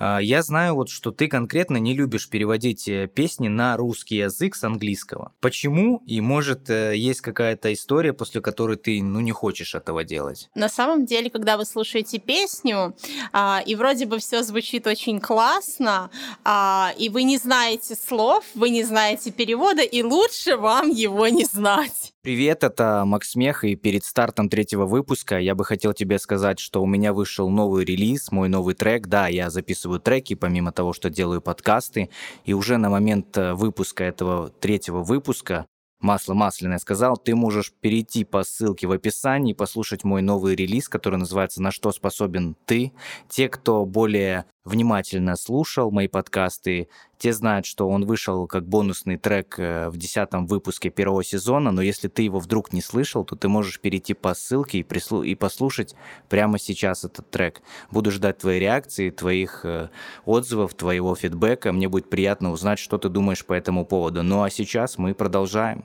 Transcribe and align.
А, 0.00 0.18
я 0.18 0.42
знаю 0.42 0.74
вот, 0.76 0.88
что 0.88 1.10
ты 1.10 1.28
конкретно 1.28 1.76
не 1.76 1.94
любишь 1.94 2.28
переводить 2.30 2.88
э, 2.88 3.06
песни 3.06 3.48
на 3.48 3.76
русский 3.76 4.16
язык 4.16 4.56
с 4.56 4.64
английского. 4.64 5.32
Почему? 5.40 6.02
И 6.06 6.22
может 6.22 6.70
э, 6.70 6.96
есть 6.96 7.20
какая-то 7.20 7.70
история, 7.70 8.14
после 8.14 8.40
которой 8.40 8.78
ты 8.78 9.02
ну 9.02 9.20
не 9.20 9.32
хочешь 9.32 9.74
этого 9.74 10.02
делать? 10.02 10.48
На 10.54 10.70
самом 10.70 11.04
деле, 11.04 11.28
когда 11.28 11.58
вы 11.58 11.66
слушаете 11.66 12.18
песню, 12.18 12.96
а, 13.32 13.62
и 13.66 13.74
вроде 13.74 14.06
бы 14.06 14.18
все 14.18 14.42
звучит 14.42 14.86
очень 14.86 15.20
классно, 15.20 16.10
а, 16.44 16.94
и 16.96 17.10
вы 17.10 17.24
не 17.24 17.36
знаете 17.36 17.94
слов, 17.94 18.44
вы 18.54 18.70
не 18.70 18.84
знаете 18.84 19.30
перевода, 19.30 19.82
и 19.82 20.02
лучше 20.02 20.56
вам 20.56 20.88
его 20.88 21.28
не 21.28 21.44
знать. 21.44 22.14
Привет, 22.22 22.64
это 22.64 23.04
Макс 23.06 23.34
Мех, 23.34 23.64
и 23.64 23.76
перед 23.76 24.04
стартом 24.04 24.50
третьего 24.50 24.84
выпуска 24.84 25.38
я 25.38 25.54
бы 25.54 25.64
хотел 25.64 25.94
тебе 25.94 26.18
сказать, 26.18 26.58
что 26.58 26.82
у 26.82 26.86
меня 26.86 27.14
вышел 27.14 27.48
новый 27.48 27.82
релиз, 27.86 28.30
мой 28.30 28.50
новый 28.50 28.74
трек. 28.74 29.06
Да, 29.06 29.26
я 29.28 29.48
записываю 29.48 30.00
треки, 30.00 30.34
помимо 30.34 30.70
того, 30.70 30.92
что 30.92 31.08
делаю 31.08 31.40
подкасты, 31.40 32.10
и 32.44 32.52
уже 32.52 32.76
на 32.76 32.90
момент 32.90 33.38
э, 33.38 33.54
выпуска 33.54 34.04
этого 34.04 34.50
третьего 34.50 35.02
выпуска 35.02 35.64
Масло 36.00 36.32
масляное 36.32 36.78
сказал, 36.78 37.18
ты 37.18 37.34
можешь 37.34 37.72
перейти 37.72 38.24
по 38.24 38.42
ссылке 38.42 38.86
в 38.86 38.92
описании 38.92 39.52
послушать 39.52 40.02
мой 40.02 40.22
новый 40.22 40.54
релиз, 40.54 40.88
который 40.88 41.16
называется 41.16 41.60
«На 41.60 41.70
что 41.70 41.92
способен 41.92 42.56
ты?». 42.64 42.92
Те, 43.28 43.50
кто 43.50 43.84
более 43.84 44.46
внимательно 44.64 45.36
слушал 45.36 45.90
мои 45.90 46.08
подкасты, 46.08 46.88
те 47.18 47.32
знают, 47.32 47.66
что 47.66 47.88
он 47.88 48.06
вышел 48.06 48.46
как 48.46 48.66
бонусный 48.66 49.16
трек 49.16 49.58
э, 49.58 49.88
в 49.88 49.96
десятом 49.96 50.46
выпуске 50.46 50.90
первого 50.90 51.24
сезона, 51.24 51.70
но 51.70 51.82
если 51.82 52.08
ты 52.08 52.22
его 52.22 52.38
вдруг 52.38 52.72
не 52.72 52.80
слышал, 52.80 53.24
то 53.24 53.36
ты 53.36 53.48
можешь 53.48 53.80
перейти 53.80 54.14
по 54.14 54.34
ссылке 54.34 54.78
и, 54.78 54.82
прислу... 54.82 55.22
и 55.22 55.34
послушать 55.34 55.94
прямо 56.28 56.58
сейчас 56.58 57.04
этот 57.04 57.30
трек. 57.30 57.62
Буду 57.90 58.10
ждать 58.10 58.38
твоей 58.38 58.60
реакции, 58.60 59.10
твоих 59.10 59.64
э, 59.64 59.90
отзывов, 60.24 60.74
твоего 60.74 61.14
фидбэка. 61.14 61.72
Мне 61.72 61.88
будет 61.88 62.08
приятно 62.08 62.52
узнать, 62.52 62.78
что 62.78 62.98
ты 62.98 63.08
думаешь 63.08 63.44
по 63.44 63.52
этому 63.52 63.84
поводу. 63.84 64.22
Ну 64.22 64.42
а 64.42 64.50
сейчас 64.50 64.98
мы 64.98 65.14
продолжаем. 65.14 65.84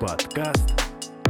Подкаст 0.00 0.80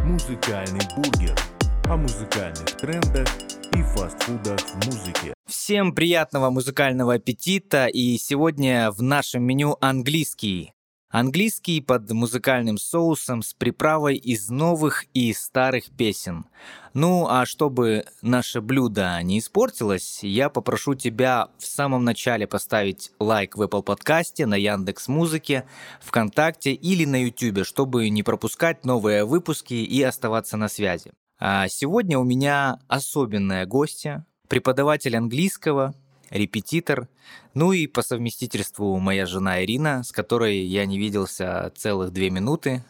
«Музыкальный 0.04 0.80
бургер» 0.96 1.36
о 1.84 1.96
музыкальных 1.96 2.76
трендах 2.76 3.28
и 3.72 3.82
фастфудах 3.82 4.58
в. 4.86 5.34
Всем 5.46 5.94
приятного 5.94 6.50
музыкального 6.50 7.14
аппетита 7.14 7.86
и 7.86 8.18
сегодня 8.18 8.90
в 8.90 9.02
нашем 9.02 9.42
меню 9.42 9.76
английский. 9.80 10.72
Английский 11.10 11.80
под 11.80 12.08
музыкальным 12.12 12.78
соусом 12.78 13.42
с 13.42 13.52
приправой 13.52 14.14
из 14.14 14.48
новых 14.48 15.06
и 15.12 15.32
старых 15.32 15.90
песен. 15.90 16.46
Ну 16.94 17.26
а 17.28 17.46
чтобы 17.46 18.04
наше 18.22 18.60
блюдо 18.60 19.20
не 19.24 19.40
испортилось, 19.40 20.20
я 20.22 20.48
попрошу 20.50 20.94
тебя 20.94 21.48
в 21.58 21.66
самом 21.66 22.04
начале 22.04 22.46
поставить 22.46 23.10
лайк 23.18 23.56
в 23.56 23.62
Apple 23.62 23.82
подкасте, 23.82 24.46
на 24.46 24.54
Яндекс 24.54 25.08
Музыке, 25.08 25.64
ВКонтакте 26.00 26.74
или 26.74 27.04
на 27.04 27.24
YouTube, 27.24 27.66
чтобы 27.66 28.08
не 28.08 28.22
пропускать 28.22 28.84
новые 28.84 29.24
выпуски 29.24 29.74
и 29.74 30.00
оставаться 30.02 30.56
на 30.56 30.68
связи. 30.68 31.10
А 31.42 31.68
сегодня 31.68 32.18
у 32.18 32.22
меня 32.22 32.78
особенная 32.86 33.64
гостья, 33.64 34.26
преподаватель 34.48 35.16
английского, 35.16 35.94
репетитор, 36.28 37.08
ну 37.54 37.72
и 37.72 37.86
по 37.86 38.02
совместительству 38.02 38.98
моя 38.98 39.24
жена 39.24 39.64
Ирина, 39.64 40.02
с 40.02 40.12
которой 40.12 40.58
я 40.58 40.84
не 40.84 40.98
виделся 40.98 41.72
целых 41.74 42.12
две 42.12 42.28
минуты. 42.28 42.84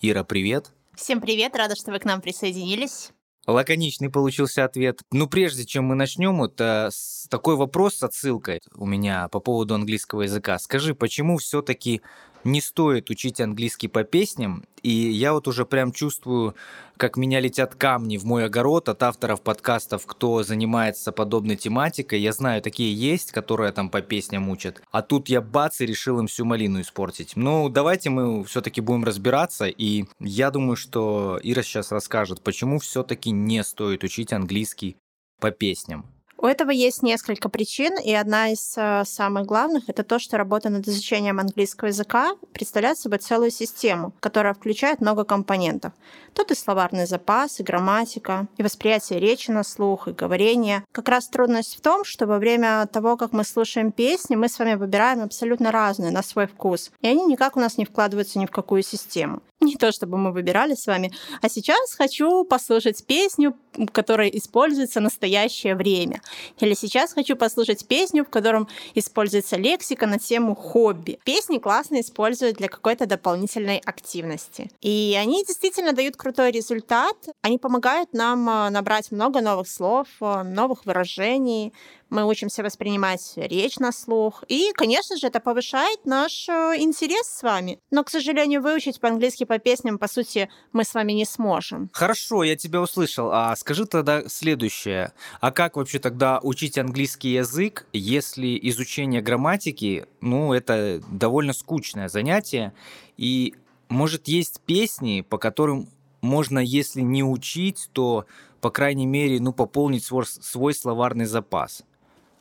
Ира, 0.00 0.24
привет. 0.24 0.72
Всем 0.96 1.20
привет, 1.20 1.54
рада, 1.54 1.76
что 1.76 1.92
вы 1.92 2.00
к 2.00 2.04
нам 2.04 2.20
присоединились. 2.20 3.12
Лаконичный 3.46 4.10
получился 4.10 4.64
ответ. 4.64 5.02
Ну, 5.12 5.28
прежде 5.28 5.64
чем 5.64 5.84
мы 5.84 5.94
начнем, 5.94 6.42
это 6.42 6.90
такой 7.28 7.54
вопрос 7.54 7.98
с 7.98 8.02
отсылкой 8.02 8.60
у 8.74 8.84
меня 8.84 9.28
по 9.28 9.38
поводу 9.38 9.76
английского 9.76 10.22
языка. 10.22 10.58
Скажи, 10.58 10.96
почему 10.96 11.38
все-таки 11.38 12.02
не 12.44 12.60
стоит 12.60 13.10
учить 13.10 13.40
английский 13.40 13.88
по 13.88 14.04
песням, 14.04 14.64
и 14.82 14.90
я 14.90 15.32
вот 15.32 15.46
уже 15.46 15.64
прям 15.64 15.92
чувствую, 15.92 16.54
как 16.96 17.16
меня 17.16 17.40
летят 17.40 17.74
камни 17.74 18.16
в 18.16 18.24
мой 18.24 18.44
огород 18.44 18.88
от 18.88 19.02
авторов 19.02 19.40
подкастов, 19.42 20.06
кто 20.06 20.42
занимается 20.42 21.12
подобной 21.12 21.56
тематикой. 21.56 22.20
Я 22.20 22.32
знаю, 22.32 22.62
такие 22.62 22.92
есть, 22.92 23.32
которые 23.32 23.72
там 23.72 23.90
по 23.90 24.02
песням 24.02 24.48
учат. 24.48 24.82
А 24.90 25.02
тут 25.02 25.28
я 25.28 25.40
бац 25.40 25.80
и 25.80 25.86
решил 25.86 26.18
им 26.18 26.26
всю 26.26 26.44
малину 26.44 26.80
испортить. 26.80 27.32
Ну, 27.36 27.68
давайте 27.68 28.10
мы 28.10 28.44
все-таки 28.44 28.80
будем 28.80 29.04
разбираться, 29.04 29.66
и 29.66 30.06
я 30.18 30.50
думаю, 30.50 30.76
что 30.76 31.38
Ира 31.42 31.62
сейчас 31.62 31.92
расскажет, 31.92 32.42
почему 32.42 32.78
все-таки 32.78 33.30
не 33.30 33.62
стоит 33.62 34.04
учить 34.04 34.32
английский 34.32 34.96
по 35.40 35.50
песням. 35.50 36.11
У 36.42 36.46
этого 36.46 36.72
есть 36.72 37.04
несколько 37.04 37.48
причин, 37.48 37.96
и 37.96 38.12
одна 38.12 38.48
из 38.48 38.74
э, 38.76 39.04
самых 39.06 39.46
главных— 39.46 39.84
это 39.88 40.02
то, 40.02 40.18
что 40.18 40.36
работа 40.36 40.70
над 40.70 40.88
изучением 40.88 41.38
английского 41.38 41.86
языка 41.86 42.32
представляет 42.52 42.98
собой 42.98 43.18
целую 43.18 43.52
систему, 43.52 44.12
которая 44.18 44.52
включает 44.52 45.00
много 45.00 45.22
компонентов. 45.22 45.92
Тут 46.34 46.50
и 46.50 46.56
словарный 46.56 47.06
запас, 47.06 47.60
и 47.60 47.62
грамматика, 47.62 48.48
и 48.56 48.64
восприятие 48.64 49.20
речи 49.20 49.52
на 49.52 49.62
слух, 49.62 50.08
и 50.08 50.12
говорение. 50.12 50.82
Как 50.90 51.08
раз 51.08 51.28
трудность 51.28 51.76
в 51.76 51.80
том, 51.80 52.04
что 52.04 52.26
во 52.26 52.40
время 52.40 52.88
того, 52.92 53.16
как 53.16 53.32
мы 53.32 53.44
слушаем 53.44 53.92
песни, 53.92 54.34
мы 54.34 54.48
с 54.48 54.58
вами 54.58 54.74
выбираем 54.74 55.22
абсолютно 55.22 55.70
разные 55.70 56.10
на 56.10 56.24
свой 56.24 56.48
вкус, 56.48 56.90
и 57.02 57.06
они 57.06 57.24
никак 57.24 57.56
у 57.56 57.60
нас 57.60 57.78
не 57.78 57.84
вкладываются 57.84 58.40
ни 58.40 58.46
в 58.46 58.50
какую 58.50 58.82
систему. 58.82 59.42
Не 59.62 59.76
то, 59.76 59.92
чтобы 59.92 60.18
мы 60.18 60.32
выбирали 60.32 60.74
с 60.74 60.88
вами, 60.88 61.12
а 61.40 61.48
сейчас 61.48 61.94
хочу 61.94 62.44
послушать 62.44 63.06
песню, 63.06 63.56
которая 63.92 64.28
используется 64.28 65.00
настоящее 65.00 65.76
время. 65.76 66.20
Или 66.58 66.74
сейчас 66.74 67.12
хочу 67.12 67.36
послушать 67.36 67.86
песню, 67.86 68.24
в 68.24 68.30
котором 68.30 68.68
используется 68.94 69.56
лексика 69.56 70.06
на 70.06 70.18
тему 70.18 70.54
хобби. 70.54 71.18
Песни 71.24 71.58
классно 71.58 72.00
используют 72.00 72.56
для 72.56 72.68
какой-то 72.68 73.06
дополнительной 73.06 73.78
активности. 73.78 74.70
И 74.80 75.16
они 75.20 75.44
действительно 75.44 75.92
дают 75.92 76.16
крутой 76.16 76.50
результат. 76.50 77.16
Они 77.42 77.58
помогают 77.58 78.12
нам 78.12 78.48
а, 78.48 78.70
набрать 78.70 79.10
много 79.10 79.40
новых 79.40 79.68
слов, 79.68 80.08
а, 80.20 80.42
новых 80.44 80.86
выражений, 80.86 81.72
мы 82.12 82.26
учимся 82.26 82.62
воспринимать 82.62 83.32
речь 83.36 83.78
на 83.78 83.90
слух. 83.90 84.44
И, 84.46 84.72
конечно 84.74 85.16
же, 85.16 85.28
это 85.28 85.40
повышает 85.40 86.04
наш 86.04 86.46
э, 86.48 86.74
интерес 86.78 87.26
с 87.26 87.42
вами. 87.42 87.80
Но, 87.90 88.04
к 88.04 88.10
сожалению, 88.10 88.60
выучить 88.60 89.00
по-английски 89.00 89.44
по 89.44 89.58
песням, 89.58 89.98
по 89.98 90.08
сути, 90.08 90.50
мы 90.72 90.84
с 90.84 90.92
вами 90.92 91.12
не 91.12 91.24
сможем. 91.24 91.88
Хорошо, 91.94 92.44
я 92.44 92.54
тебя 92.54 92.82
услышал. 92.82 93.30
А 93.32 93.56
скажи 93.56 93.86
тогда 93.86 94.28
следующее. 94.28 95.12
А 95.40 95.50
как 95.52 95.76
вообще 95.76 95.98
тогда 95.98 96.38
учить 96.42 96.76
английский 96.76 97.32
язык, 97.32 97.86
если 97.94 98.58
изучение 98.68 99.22
грамматики, 99.22 100.06
ну, 100.20 100.52
это 100.52 101.02
довольно 101.10 101.54
скучное 101.54 102.08
занятие, 102.08 102.74
и, 103.16 103.54
может, 103.88 104.28
есть 104.28 104.60
песни, 104.66 105.22
по 105.22 105.38
которым 105.38 105.88
можно, 106.20 106.58
если 106.58 107.00
не 107.00 107.24
учить, 107.24 107.88
то, 107.92 108.26
по 108.60 108.70
крайней 108.70 109.06
мере, 109.06 109.40
ну, 109.40 109.54
пополнить 109.54 110.04
свой, 110.04 110.26
свой 110.26 110.74
словарный 110.74 111.24
запас. 111.24 111.84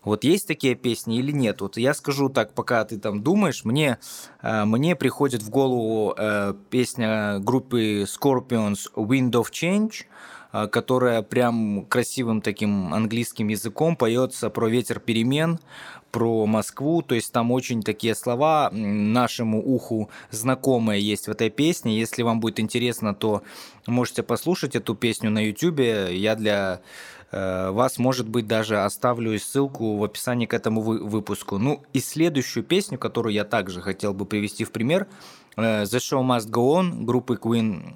Вот 0.04 0.24
есть 0.24 0.48
такие 0.48 0.76
песни 0.76 1.18
или 1.20 1.32
нет? 1.32 1.62
Вот 1.62 1.78
я 1.78 1.94
скажу 1.94 2.30
так, 2.30 2.54
пока 2.54 2.84
ты 2.86 2.98
там 2.98 3.22
думаешь, 3.22 3.66
мне, 3.66 4.00
э, 4.42 4.66
мне 4.66 4.96
приходит 4.96 5.44
в 5.44 5.50
голову 5.50 6.16
э, 6.18 6.56
песня 6.70 7.38
группы 7.40 8.04
Scorpions 8.04 8.92
Wind 8.96 9.32
of 9.32 9.52
Change, 9.52 10.06
э, 10.54 10.68
которая 10.68 11.22
прям 11.22 11.86
красивым 11.86 12.42
таким 12.42 12.94
английским 12.94 13.50
языком 13.50 13.96
поется 13.96 14.50
про 14.50 14.70
ветер 14.70 15.00
перемен, 15.00 15.60
про 16.12 16.46
Москву, 16.46 17.04
то 17.04 17.16
есть 17.16 17.32
там 17.32 17.52
очень 17.52 17.84
такие 17.84 18.16
слова 18.16 18.70
нашему 18.72 19.64
уху 19.64 20.10
знакомые 20.30 21.02
есть 21.02 21.28
в 21.28 21.32
этой 21.32 21.50
песне. 21.50 21.98
Если 21.98 22.24
вам 22.24 22.40
будет 22.40 22.60
интересно, 22.60 23.16
то 23.16 23.44
можете 23.88 24.22
послушать 24.22 24.76
эту 24.76 24.94
песню 24.94 25.30
на 25.30 25.40
YouTube. 25.40 25.80
Я 25.80 26.36
для 26.36 26.82
вас, 27.32 27.98
может 27.98 28.28
быть, 28.28 28.46
даже 28.46 28.84
оставлю 28.84 29.38
ссылку 29.40 29.98
в 29.98 30.04
описании 30.04 30.46
к 30.46 30.54
этому 30.54 30.82
выпуску. 30.82 31.58
Ну 31.58 31.82
и 31.94 32.00
следующую 32.00 32.64
песню, 32.64 32.98
которую 32.98 33.34
я 33.34 33.46
также 33.46 33.82
хотел 33.82 34.14
бы 34.14 34.26
привести 34.26 34.64
в 34.66 34.72
пример, 34.72 35.08
э, 35.56 35.84
The 35.84 36.00
Show 36.00 36.22
Must 36.22 36.50
Go 36.50 36.82
On 36.82 37.04
группы 37.06 37.36
Queen 37.36 37.94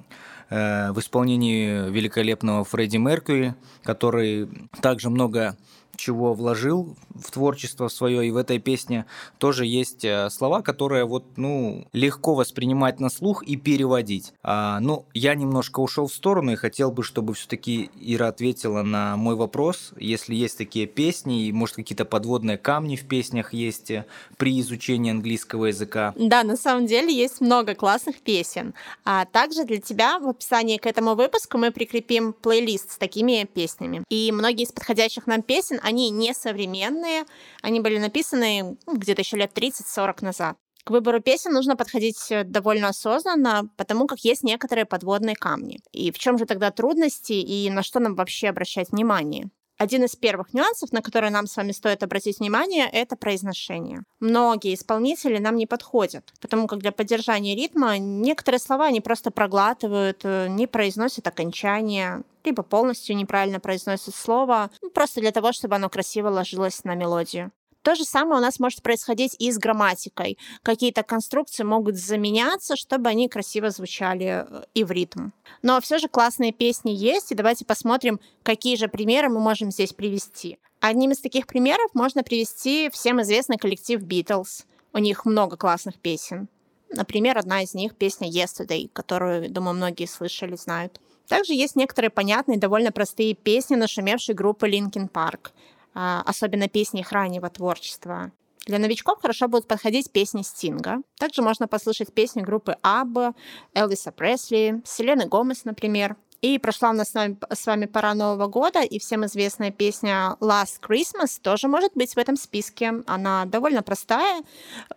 э, 0.49 0.91
в 0.91 0.99
исполнении 0.99 1.89
великолепного 1.89 2.63
Фредди 2.63 2.97
Меркьюри, 2.97 3.55
который 3.83 4.47
также 4.81 5.09
много 5.09 5.57
чего 5.95 6.33
вложил 6.33 6.95
в 7.13 7.31
творчество 7.31 7.87
свое, 7.87 8.27
и 8.27 8.31
в 8.31 8.37
этой 8.37 8.59
песне 8.59 9.05
тоже 9.37 9.65
есть 9.65 10.03
э, 10.03 10.29
слова, 10.29 10.61
которые 10.61 11.05
вот, 11.05 11.25
ну, 11.37 11.87
легко 11.93 12.35
воспринимать 12.35 12.99
на 12.99 13.09
слух 13.09 13.43
и 13.43 13.55
переводить. 13.55 14.33
А, 14.43 14.79
ну, 14.79 15.05
я 15.13 15.35
немножко 15.35 15.79
ушел 15.79 16.07
в 16.07 16.13
сторону 16.13 16.51
и 16.51 16.55
хотел 16.55 16.91
бы, 16.91 17.03
чтобы 17.03 17.33
все-таки 17.33 17.89
Ира 17.99 18.27
ответила 18.27 18.81
на 18.81 19.15
мой 19.17 19.35
вопрос, 19.35 19.93
если 19.97 20.35
есть 20.35 20.57
такие 20.57 20.87
песни, 20.87 21.45
и, 21.47 21.51
может, 21.51 21.75
какие-то 21.75 22.05
подводные 22.05 22.57
камни 22.57 22.95
в 22.95 23.07
песнях 23.07 23.53
есть 23.53 23.91
э, 23.91 24.05
при 24.37 24.59
изучении 24.59 25.11
английского 25.11 25.65
языка. 25.65 26.13
Да, 26.17 26.43
на 26.43 26.57
самом 26.57 26.85
деле 26.85 27.13
есть 27.13 27.41
много 27.41 27.75
классных 27.75 28.17
песен. 28.17 28.73
А 29.03 29.25
также 29.25 29.63
для 29.63 29.79
тебя 29.79 30.19
в 30.19 30.27
описании 30.27 30.77
к 30.77 30.85
этому 30.85 31.15
выпуску 31.15 31.57
мы 31.57 31.71
прикрепим 31.71 32.33
плейлист 32.33 32.91
с 32.91 32.97
такими 32.97 33.47
песнями. 33.51 34.03
И 34.09 34.31
многие 34.31 34.63
из 34.63 34.71
подходящих 34.71 35.27
нам 35.27 35.41
песен, 35.41 35.79
они 35.85 36.09
не 36.09 36.33
современные, 36.33 37.25
они 37.61 37.79
были 37.79 37.99
написаны 37.99 38.77
ну, 38.87 38.97
где-то 38.97 39.21
еще 39.21 39.37
лет 39.37 39.51
30-40 39.55 40.25
назад. 40.25 40.57
К 40.83 40.89
выбору 40.89 41.21
песен 41.21 41.51
нужно 41.51 41.75
подходить 41.75 42.31
э, 42.31 42.43
довольно 42.43 42.89
осознанно, 42.89 43.69
потому 43.77 44.07
как 44.07 44.19
есть 44.19 44.43
некоторые 44.43 44.85
подводные 44.85 45.35
камни. 45.35 45.79
И 45.91 46.11
в 46.11 46.17
чем 46.17 46.37
же 46.37 46.45
тогда 46.45 46.71
трудности 46.71 47.33
и 47.33 47.69
на 47.69 47.83
что 47.83 47.99
нам 47.99 48.15
вообще 48.15 48.49
обращать 48.49 48.91
внимание? 48.91 49.49
Один 49.77 50.05
из 50.05 50.15
первых 50.15 50.53
нюансов, 50.53 50.91
на 50.91 51.01
которые 51.01 51.31
нам 51.31 51.47
с 51.47 51.57
вами 51.57 51.71
стоит 51.71 52.01
обратить 52.01 52.39
внимание, 52.39 52.87
это 52.91 53.15
произношение. 53.15 54.03
Многие 54.19 54.73
исполнители 54.73 55.37
нам 55.37 55.55
не 55.55 55.67
подходят, 55.67 56.33
потому 56.39 56.67
как 56.67 56.79
для 56.79 56.91
поддержания 56.91 57.55
ритма 57.55 57.97
некоторые 57.97 58.59
слова 58.59 58.85
они 58.85 59.01
просто 59.01 59.31
проглатывают, 59.31 60.21
э, 60.23 60.47
не 60.49 60.65
произносят 60.65 61.27
окончания, 61.27 62.23
либо 62.45 62.63
полностью 62.63 63.15
неправильно 63.15 63.59
произносят 63.59 64.15
слово, 64.15 64.69
ну, 64.81 64.89
просто 64.89 65.21
для 65.21 65.31
того, 65.31 65.51
чтобы 65.51 65.75
оно 65.75 65.89
красиво 65.89 66.29
ложилось 66.29 66.83
на 66.83 66.95
мелодию. 66.95 67.51
То 67.85 67.93
же 67.93 68.03
самое 68.03 68.39
у 68.39 68.41
нас 68.41 68.59
может 68.59 68.81
происходить 68.81 69.35
и 69.37 69.51
с 69.51 69.59
грамматикой. 69.59 70.39
Какие-то 70.63 71.03
конструкции 71.03 71.61
могут 71.61 71.97
заменяться, 71.97 72.75
чтобы 72.75 73.09
они 73.09 73.29
красиво 73.29 73.69
звучали 73.69 74.43
э, 74.43 74.63
и 74.73 74.83
в 74.83 74.89
ритм. 74.89 75.29
Но 75.61 75.79
все 75.81 75.99
же 75.99 76.07
классные 76.07 76.51
песни 76.51 76.89
есть, 76.89 77.31
и 77.31 77.35
давайте 77.35 77.63
посмотрим, 77.63 78.19
какие 78.41 78.75
же 78.75 78.87
примеры 78.87 79.29
мы 79.29 79.39
можем 79.39 79.69
здесь 79.69 79.93
привести. 79.93 80.57
Одним 80.79 81.11
из 81.11 81.19
таких 81.19 81.45
примеров 81.45 81.93
можно 81.93 82.23
привести 82.23 82.89
всем 82.91 83.21
известный 83.21 83.57
коллектив 83.57 84.01
Beatles. 84.01 84.65
У 84.91 84.97
них 84.97 85.23
много 85.25 85.55
классных 85.55 85.99
песен. 85.99 86.49
Например, 86.89 87.37
одна 87.37 87.61
из 87.61 87.75
них 87.75 87.95
песня 87.95 88.27
Yesterday, 88.27 88.89
которую, 88.91 89.47
думаю, 89.51 89.75
многие 89.75 90.07
слышали, 90.07 90.55
знают. 90.55 90.99
Также 91.27 91.53
есть 91.53 91.75
некоторые 91.75 92.09
понятные, 92.09 92.57
довольно 92.57 92.91
простые 92.91 93.33
песни 93.33 93.75
нашумевшей 93.75 94.35
группы 94.35 94.69
Linkin 94.69 95.09
Park. 95.11 95.51
А, 95.95 96.21
особенно 96.25 96.67
песни 96.67 96.99
их 96.99 97.11
раннего 97.13 97.49
творчества. 97.49 98.31
Для 98.65 98.79
новичков 98.79 99.21
хорошо 99.21 99.47
будут 99.47 99.67
подходить 99.67 100.11
песни 100.11 100.41
Стинга. 100.41 100.97
Также 101.17 101.41
можно 101.41 101.67
послушать 101.67 102.13
песни 102.13 102.41
группы 102.41 102.75
Абба, 102.81 103.33
Элвиса 103.73 104.11
Пресли, 104.11 104.81
Селены 104.83 105.27
Гомес, 105.27 105.63
например. 105.63 106.17
И 106.41 106.59
прошла 106.59 106.89
у 106.89 106.93
нас 106.93 107.11
с 107.11 107.13
вами, 107.13 107.37
с 107.51 107.65
вами 107.65 107.85
пора 107.85 108.13
Нового 108.13 108.47
года, 108.47 108.81
и 108.81 108.99
всем 108.99 109.25
известная 109.25 109.71
песня 109.71 110.35
Last 110.41 110.81
Christmas 110.81 111.39
тоже 111.41 111.67
может 111.67 111.93
быть 111.95 112.13
в 112.13 112.17
этом 112.17 112.35
списке. 112.35 112.91
Она 113.07 113.45
довольно 113.45 113.81
простая, 113.81 114.43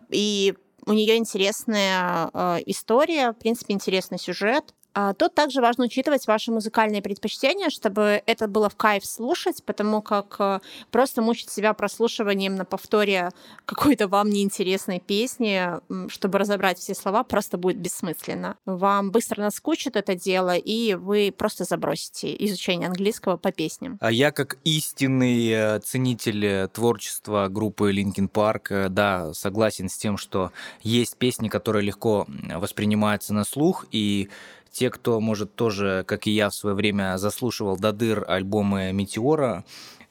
и 0.09 0.53
у 0.85 0.93
нее 0.93 1.17
интересная 1.17 2.29
э, 2.33 2.57
история, 2.65 3.31
в 3.31 3.37
принципе, 3.37 3.73
интересный 3.73 4.19
сюжет. 4.19 4.73
А, 4.93 5.13
тут 5.13 5.35
также 5.35 5.61
важно 5.61 5.85
учитывать 5.85 6.25
ваши 6.27 6.51
музыкальные 6.51 7.01
предпочтения, 7.01 7.69
чтобы 7.69 8.21
это 8.25 8.47
было 8.47 8.69
в 8.69 8.75
кайф 8.75 9.05
слушать, 9.05 9.63
потому 9.63 10.01
как 10.01 10.35
э, 10.39 10.59
просто 10.89 11.21
мучить 11.21 11.49
себя 11.49 11.73
прослушиванием 11.73 12.55
на 12.55 12.65
повторе 12.65 13.29
какой-то 13.65 14.07
вам 14.07 14.29
неинтересной 14.29 14.99
песни, 14.99 15.69
чтобы 16.09 16.39
разобрать 16.39 16.79
все 16.79 16.95
слова, 16.95 17.23
просто 17.23 17.57
будет 17.57 17.77
бессмысленно. 17.77 18.57
Вам 18.65 19.11
быстро 19.11 19.41
наскучит 19.41 19.95
это 19.95 20.15
дело, 20.15 20.55
и 20.55 20.95
вы 20.95 21.33
просто 21.35 21.65
забросите 21.65 22.35
изучение 22.45 22.87
английского 22.87 23.37
по 23.37 23.51
песням. 23.51 23.97
А 24.01 24.11
я 24.11 24.31
как 24.31 24.57
истинный 24.63 25.49
э, 25.49 25.79
ценитель 25.81 26.45
э, 26.45 26.67
творчества 26.67 27.47
группы 27.47 27.93
Linkin 27.93 28.29
Park, 28.29 28.89
да, 28.89 29.33
согласен 29.33 29.87
с 29.87 29.97
тем, 29.97 30.17
что 30.17 30.51
есть 30.81 31.17
песни, 31.17 31.47
которые 31.47 31.83
легко 31.85 32.25
воспринимаются 32.55 33.33
на 33.33 33.43
слух, 33.43 33.85
и 33.91 34.29
те, 34.71 34.89
кто, 34.89 35.19
может, 35.19 35.55
тоже, 35.55 36.03
как 36.07 36.27
и 36.27 36.31
я 36.31 36.49
в 36.49 36.55
свое 36.55 36.75
время, 36.75 37.17
заслушивал 37.17 37.77
до 37.77 37.91
дыр 37.91 38.25
альбомы 38.27 38.91
«Метеора», 38.93 39.63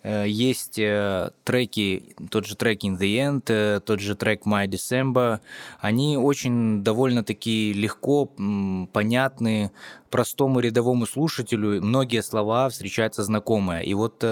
э, 0.03 0.27
есть 0.29 0.79
э, 0.79 1.31
треки, 1.45 2.15
тот 2.31 2.47
же 2.47 2.57
трек 2.57 2.85
In 2.85 2.99
The 2.99 3.17
End, 3.17 3.43
э, 3.49 3.81
тот 3.81 4.01
же 4.01 4.15
трек 4.15 4.47
My 4.47 4.67
December, 4.67 5.41
они 5.81 6.17
очень 6.17 6.83
довольно-таки 6.83 7.73
легко 7.73 8.27
понятны 8.93 9.71
простому 10.11 10.61
рядовому 10.61 11.07
слушателю, 11.07 11.83
многие 11.83 12.23
слова 12.23 12.69
встречаются 12.69 13.23
знакомые, 13.23 13.85
и 13.85 13.95
вот 13.95 14.25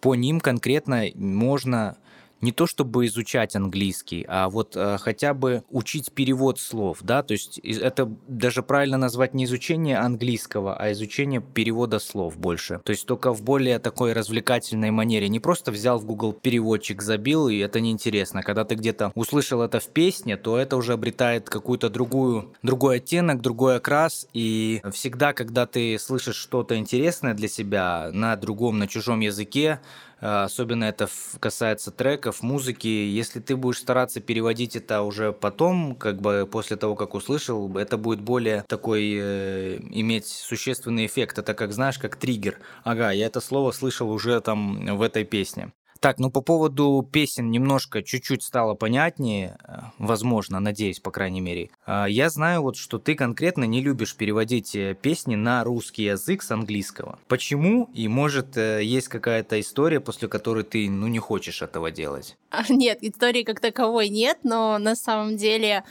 по 0.00 0.14
ним 0.14 0.40
конкретно 0.40 1.04
можно 1.14 1.96
не 2.44 2.52
то 2.52 2.66
чтобы 2.66 3.06
изучать 3.06 3.56
английский, 3.56 4.24
а 4.28 4.48
вот 4.50 4.76
э, 4.76 4.98
хотя 5.00 5.32
бы 5.32 5.64
учить 5.70 6.12
перевод 6.12 6.60
слов, 6.60 6.98
да, 7.00 7.22
то 7.22 7.32
есть 7.32 7.58
это 7.58 8.10
даже 8.28 8.62
правильно 8.62 8.98
назвать 8.98 9.32
не 9.32 9.44
изучение 9.44 9.96
английского, 9.96 10.76
а 10.76 10.92
изучение 10.92 11.40
перевода 11.40 11.98
слов 11.98 12.36
больше. 12.36 12.80
То 12.84 12.90
есть 12.90 13.06
только 13.06 13.32
в 13.32 13.42
более 13.42 13.78
такой 13.78 14.12
развлекательной 14.12 14.90
манере. 14.90 15.28
Не 15.28 15.40
просто 15.40 15.72
взял 15.72 15.98
в 15.98 16.04
Google 16.04 16.34
переводчик, 16.34 17.00
забил, 17.00 17.48
и 17.48 17.58
это 17.58 17.80
неинтересно. 17.80 18.42
Когда 18.42 18.64
ты 18.64 18.74
где-то 18.74 19.10
услышал 19.14 19.62
это 19.62 19.80
в 19.80 19.88
песне, 19.88 20.36
то 20.36 20.58
это 20.58 20.76
уже 20.76 20.92
обретает 20.92 21.48
какую-то 21.48 21.88
другую, 21.88 22.52
другой 22.62 22.96
оттенок, 22.96 23.40
другой 23.40 23.76
окрас, 23.76 24.28
и 24.34 24.82
всегда, 24.92 25.32
когда 25.32 25.66
ты 25.66 25.98
слышишь 25.98 26.36
что-то 26.36 26.76
интересное 26.76 27.32
для 27.32 27.48
себя 27.48 28.10
на 28.12 28.36
другом, 28.36 28.78
на 28.78 28.86
чужом 28.86 29.20
языке, 29.20 29.80
а, 30.26 30.44
особенно 30.44 30.84
это 30.84 31.06
касается 31.38 31.90
треков, 31.90 32.33
музыки. 32.42 32.88
Если 32.88 33.40
ты 33.40 33.56
будешь 33.56 33.78
стараться 33.78 34.20
переводить 34.20 34.76
это 34.76 35.02
уже 35.02 35.32
потом, 35.32 35.94
как 35.94 36.20
бы 36.20 36.48
после 36.50 36.76
того, 36.76 36.94
как 36.94 37.14
услышал, 37.14 37.76
это 37.76 37.96
будет 37.96 38.20
более 38.20 38.64
такой 38.68 39.14
э, 39.16 39.78
иметь 39.90 40.26
существенный 40.26 41.06
эффект. 41.06 41.38
Это 41.38 41.54
как, 41.54 41.72
знаешь, 41.72 41.98
как 41.98 42.16
триггер. 42.16 42.58
Ага, 42.82 43.10
я 43.10 43.26
это 43.26 43.40
слово 43.40 43.72
слышал 43.72 44.10
уже 44.10 44.40
там 44.40 44.96
в 44.96 45.02
этой 45.02 45.24
песне. 45.24 45.72
Так, 46.04 46.18
ну 46.18 46.30
по 46.30 46.42
поводу 46.42 47.08
песен 47.10 47.50
немножко 47.50 48.02
чуть-чуть 48.02 48.42
стало 48.42 48.74
понятнее, 48.74 49.56
э, 49.66 49.76
возможно, 49.98 50.60
надеюсь, 50.60 51.00
по 51.00 51.10
крайней 51.10 51.40
мере. 51.40 51.70
А, 51.86 52.06
я 52.06 52.30
знаю 52.30 52.62
вот, 52.62 52.76
что 52.76 52.98
ты 52.98 53.14
конкретно 53.14 53.64
не 53.64 53.82
любишь 53.82 54.16
переводить 54.16 54.74
э, 54.74 54.94
песни 55.00 55.34
на 55.34 55.64
русский 55.64 56.04
язык 56.04 56.42
с 56.42 56.50
английского. 56.50 57.18
Почему? 57.28 57.90
И 57.94 58.08
может 58.08 58.56
э, 58.56 58.82
есть 58.82 59.08
какая-то 59.08 59.60
история, 59.60 60.00
после 60.00 60.28
которой 60.28 60.64
ты, 60.64 60.88
ну, 60.88 61.08
не 61.08 61.18
хочешь 61.18 61.60
этого 61.62 61.90
делать? 61.90 62.36
А, 62.50 62.62
нет, 62.68 62.98
истории 63.02 63.42
как 63.42 63.60
таковой 63.60 64.08
нет, 64.08 64.38
но 64.44 64.78
на 64.78 64.94
самом 64.94 65.36
деле 65.36 65.84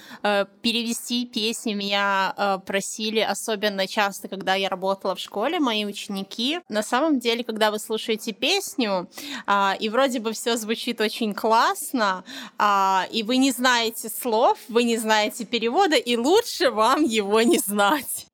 перевести 0.62 1.25
песни 1.25 1.74
меня 1.74 2.62
просили 2.66 3.19
особенно 3.19 3.88
часто, 3.88 4.28
когда 4.28 4.56
я 4.56 4.69
работала 4.69 5.16
в 5.16 5.19
школе, 5.19 5.60
мои 5.60 5.86
ученики. 5.86 6.60
На 6.69 6.84
самом 6.84 7.19
деле, 7.19 7.44
когда 7.44 7.69
вы 7.69 7.80
слушаете 7.80 8.31
песню, 8.31 9.10
а, 9.46 9.75
и 9.80 9.89
вроде 9.89 10.19
бы 10.19 10.31
все 10.34 10.56
звучит 10.56 11.01
очень 11.01 11.34
классно, 11.34 12.24
и 13.12 13.24
вы 13.24 13.38
не 13.38 13.51
знаете 13.51 14.10
слов, 14.10 14.58
вы 14.70 14.84
не 14.84 14.98
знаете 14.98 15.46
перевода, 15.84 15.96
и 15.96 16.18
лучше 16.18 16.72
вам 16.72 17.04
его 17.04 17.42
не 17.42 17.60
знать. 17.60 18.28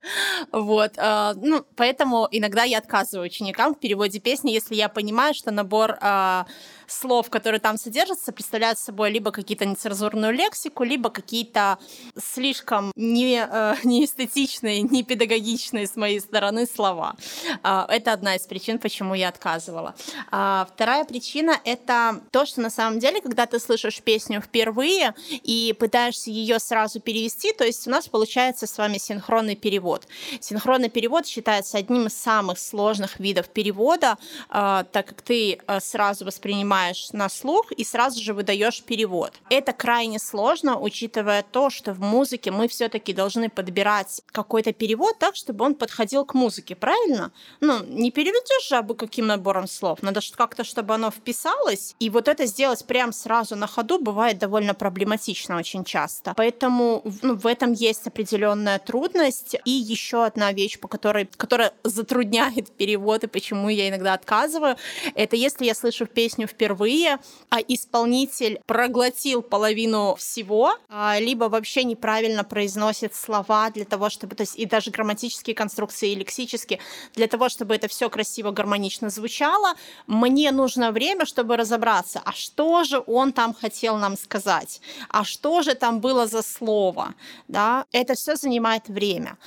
Вот, 0.51 0.93
а, 0.97 1.33
ну, 1.35 1.65
поэтому 1.75 2.27
иногда 2.31 2.63
я 2.63 2.77
отказываю 2.77 3.25
ученикам 3.25 3.75
в 3.75 3.79
переводе 3.79 4.19
песни, 4.19 4.51
если 4.51 4.75
я 4.75 4.89
понимаю, 4.89 5.33
что 5.33 5.51
набор 5.51 5.97
а, 6.01 6.45
слов, 6.91 7.29
которые 7.29 7.59
там 7.59 7.77
содержатся, 7.77 8.31
представляют 8.31 8.79
собой 8.79 9.11
либо 9.11 9.31
какие-то 9.31 9.65
нецензурную 9.65 10.33
лексику, 10.33 10.83
либо 10.83 11.09
какие-то 11.09 11.77
слишком 12.17 12.91
не, 12.95 13.45
э, 13.49 13.75
не 13.83 14.05
эстетичные, 14.05 14.81
не 14.81 15.03
педагогичные 15.03 15.87
с 15.87 15.95
моей 15.95 16.19
стороны 16.19 16.65
слова. 16.65 17.15
Э, 17.63 17.85
это 17.89 18.13
одна 18.13 18.35
из 18.35 18.41
причин, 18.41 18.79
почему 18.79 19.13
я 19.13 19.29
отказывала. 19.29 19.95
А 20.31 20.67
вторая 20.73 21.05
причина— 21.05 21.57
это 21.63 22.21
то, 22.31 22.45
что 22.45 22.61
на 22.61 22.69
самом 22.69 22.99
деле, 22.99 23.21
когда 23.21 23.45
ты 23.45 23.59
слышишь 23.59 24.01
песню 24.01 24.41
впервые 24.41 25.13
и 25.29 25.75
пытаешься 25.77 26.31
ее 26.31 26.59
сразу 26.59 26.99
перевести, 26.99 27.38
то 27.57 27.65
есть 27.65 27.87
у 27.87 27.89
нас 27.89 28.07
получается 28.07 28.67
с 28.67 28.77
вами 28.77 28.97
синхронный 28.97 29.55
перевод. 29.55 30.07
Синхронный 30.39 30.89
перевод 30.89 31.25
считается 31.25 31.77
одним 31.77 32.07
из 32.07 32.13
самых 32.13 32.59
сложных 32.59 33.19
видов 33.19 33.47
перевода, 33.49 34.17
э, 34.49 34.83
так 34.91 35.07
как 35.07 35.21
ты 35.21 35.57
э, 35.65 35.79
сразу 35.79 36.25
воспринимаешь 36.25 37.09
на 37.13 37.29
слух 37.29 37.71
и 37.71 37.83
сразу 37.83 38.21
же 38.21 38.33
выдаешь 38.33 38.83
перевод. 38.83 39.33
Это 39.49 39.73
крайне 39.73 40.19
сложно, 40.19 40.79
учитывая 40.79 41.43
то, 41.43 41.69
что 41.69 41.93
в 41.93 42.01
музыке 42.01 42.51
мы 42.51 42.67
все-таки 42.67 43.13
должны 43.13 43.49
подбирать 43.49 44.21
какой-то 44.27 44.73
перевод 44.73 45.17
так, 45.19 45.35
чтобы 45.35 45.65
он 45.65 45.75
подходил 45.75 46.25
к 46.25 46.33
музыке, 46.33 46.75
правильно? 46.75 47.31
Ну, 47.61 47.83
не 47.85 48.11
переведешь 48.11 48.67
же 48.67 48.75
абы 48.75 48.95
каким 48.95 49.27
набором 49.27 49.67
слов, 49.67 50.03
надо 50.03 50.19
как-то, 50.35 50.63
чтобы 50.63 50.93
оно 50.93 51.11
вписалось, 51.11 51.95
и 51.99 52.09
вот 52.09 52.27
это 52.27 52.45
сделать 52.45 52.85
прям 52.85 53.13
сразу 53.13 53.55
на 53.55 53.67
ходу 53.67 53.99
бывает 53.99 54.37
довольно 54.37 54.73
проблематично 54.73 55.57
очень 55.57 55.83
часто. 55.83 56.33
Поэтому, 56.35 57.03
ну, 57.29 57.35
в 57.35 57.45
этом 57.45 57.73
есть 57.73 58.07
определенная 58.07 58.79
трудность. 58.79 59.55
И 59.63 59.69
еще 59.69 60.25
одна 60.25 60.51
вещь, 60.51 60.79
по 60.79 60.87
которой, 60.87 61.29
которая 61.37 61.73
затрудняет 61.83 62.71
перевод 62.77 63.23
и 63.23 63.27
почему 63.27 63.69
я 63.69 63.87
иногда 63.87 64.15
отказываю, 64.15 64.77
это 65.13 65.35
если 65.35 65.65
я 65.65 65.75
слышу 65.75 66.07
песню 66.07 66.47
впервые, 66.47 67.19
а 67.49 67.59
исполнитель 67.59 68.59
проглотил 68.65 69.43
половину 69.43 70.15
всего, 70.15 70.73
а, 70.89 71.19
либо 71.19 71.45
вообще 71.45 71.83
неправильно 71.83 72.43
произносит 72.43 73.13
слова 73.13 73.69
для 73.69 73.85
того, 73.85 74.09
чтобы, 74.09 74.35
то 74.35 74.41
есть 74.41 74.57
и 74.57 74.65
даже 74.65 74.89
грамматические 74.89 75.55
конструкции, 75.55 76.11
и 76.11 76.15
лексические, 76.15 76.79
для 77.13 77.27
того, 77.27 77.47
чтобы 77.47 77.75
это 77.75 77.87
все 77.87 78.09
красиво, 78.09 78.49
гармонично 78.49 79.11
звучало, 79.11 79.75
мне 80.07 80.51
нужно 80.51 80.91
время, 80.91 81.27
чтобы 81.27 81.57
разобраться, 81.57 82.21
а 82.25 82.33
что 82.33 82.83
же 82.83 83.03
он 83.05 83.33
там 83.33 83.53
хотел 83.53 83.97
нам 83.97 84.17
сказать, 84.17 84.81
а 85.09 85.23
что 85.23 85.61
же 85.61 85.75
там 85.75 85.99
было 85.99 86.25
за 86.25 86.41
слово, 86.41 87.13
да, 87.47 87.85
это 87.91 88.15
все 88.15 88.35
занимает 88.35 88.87
время 88.87 89.37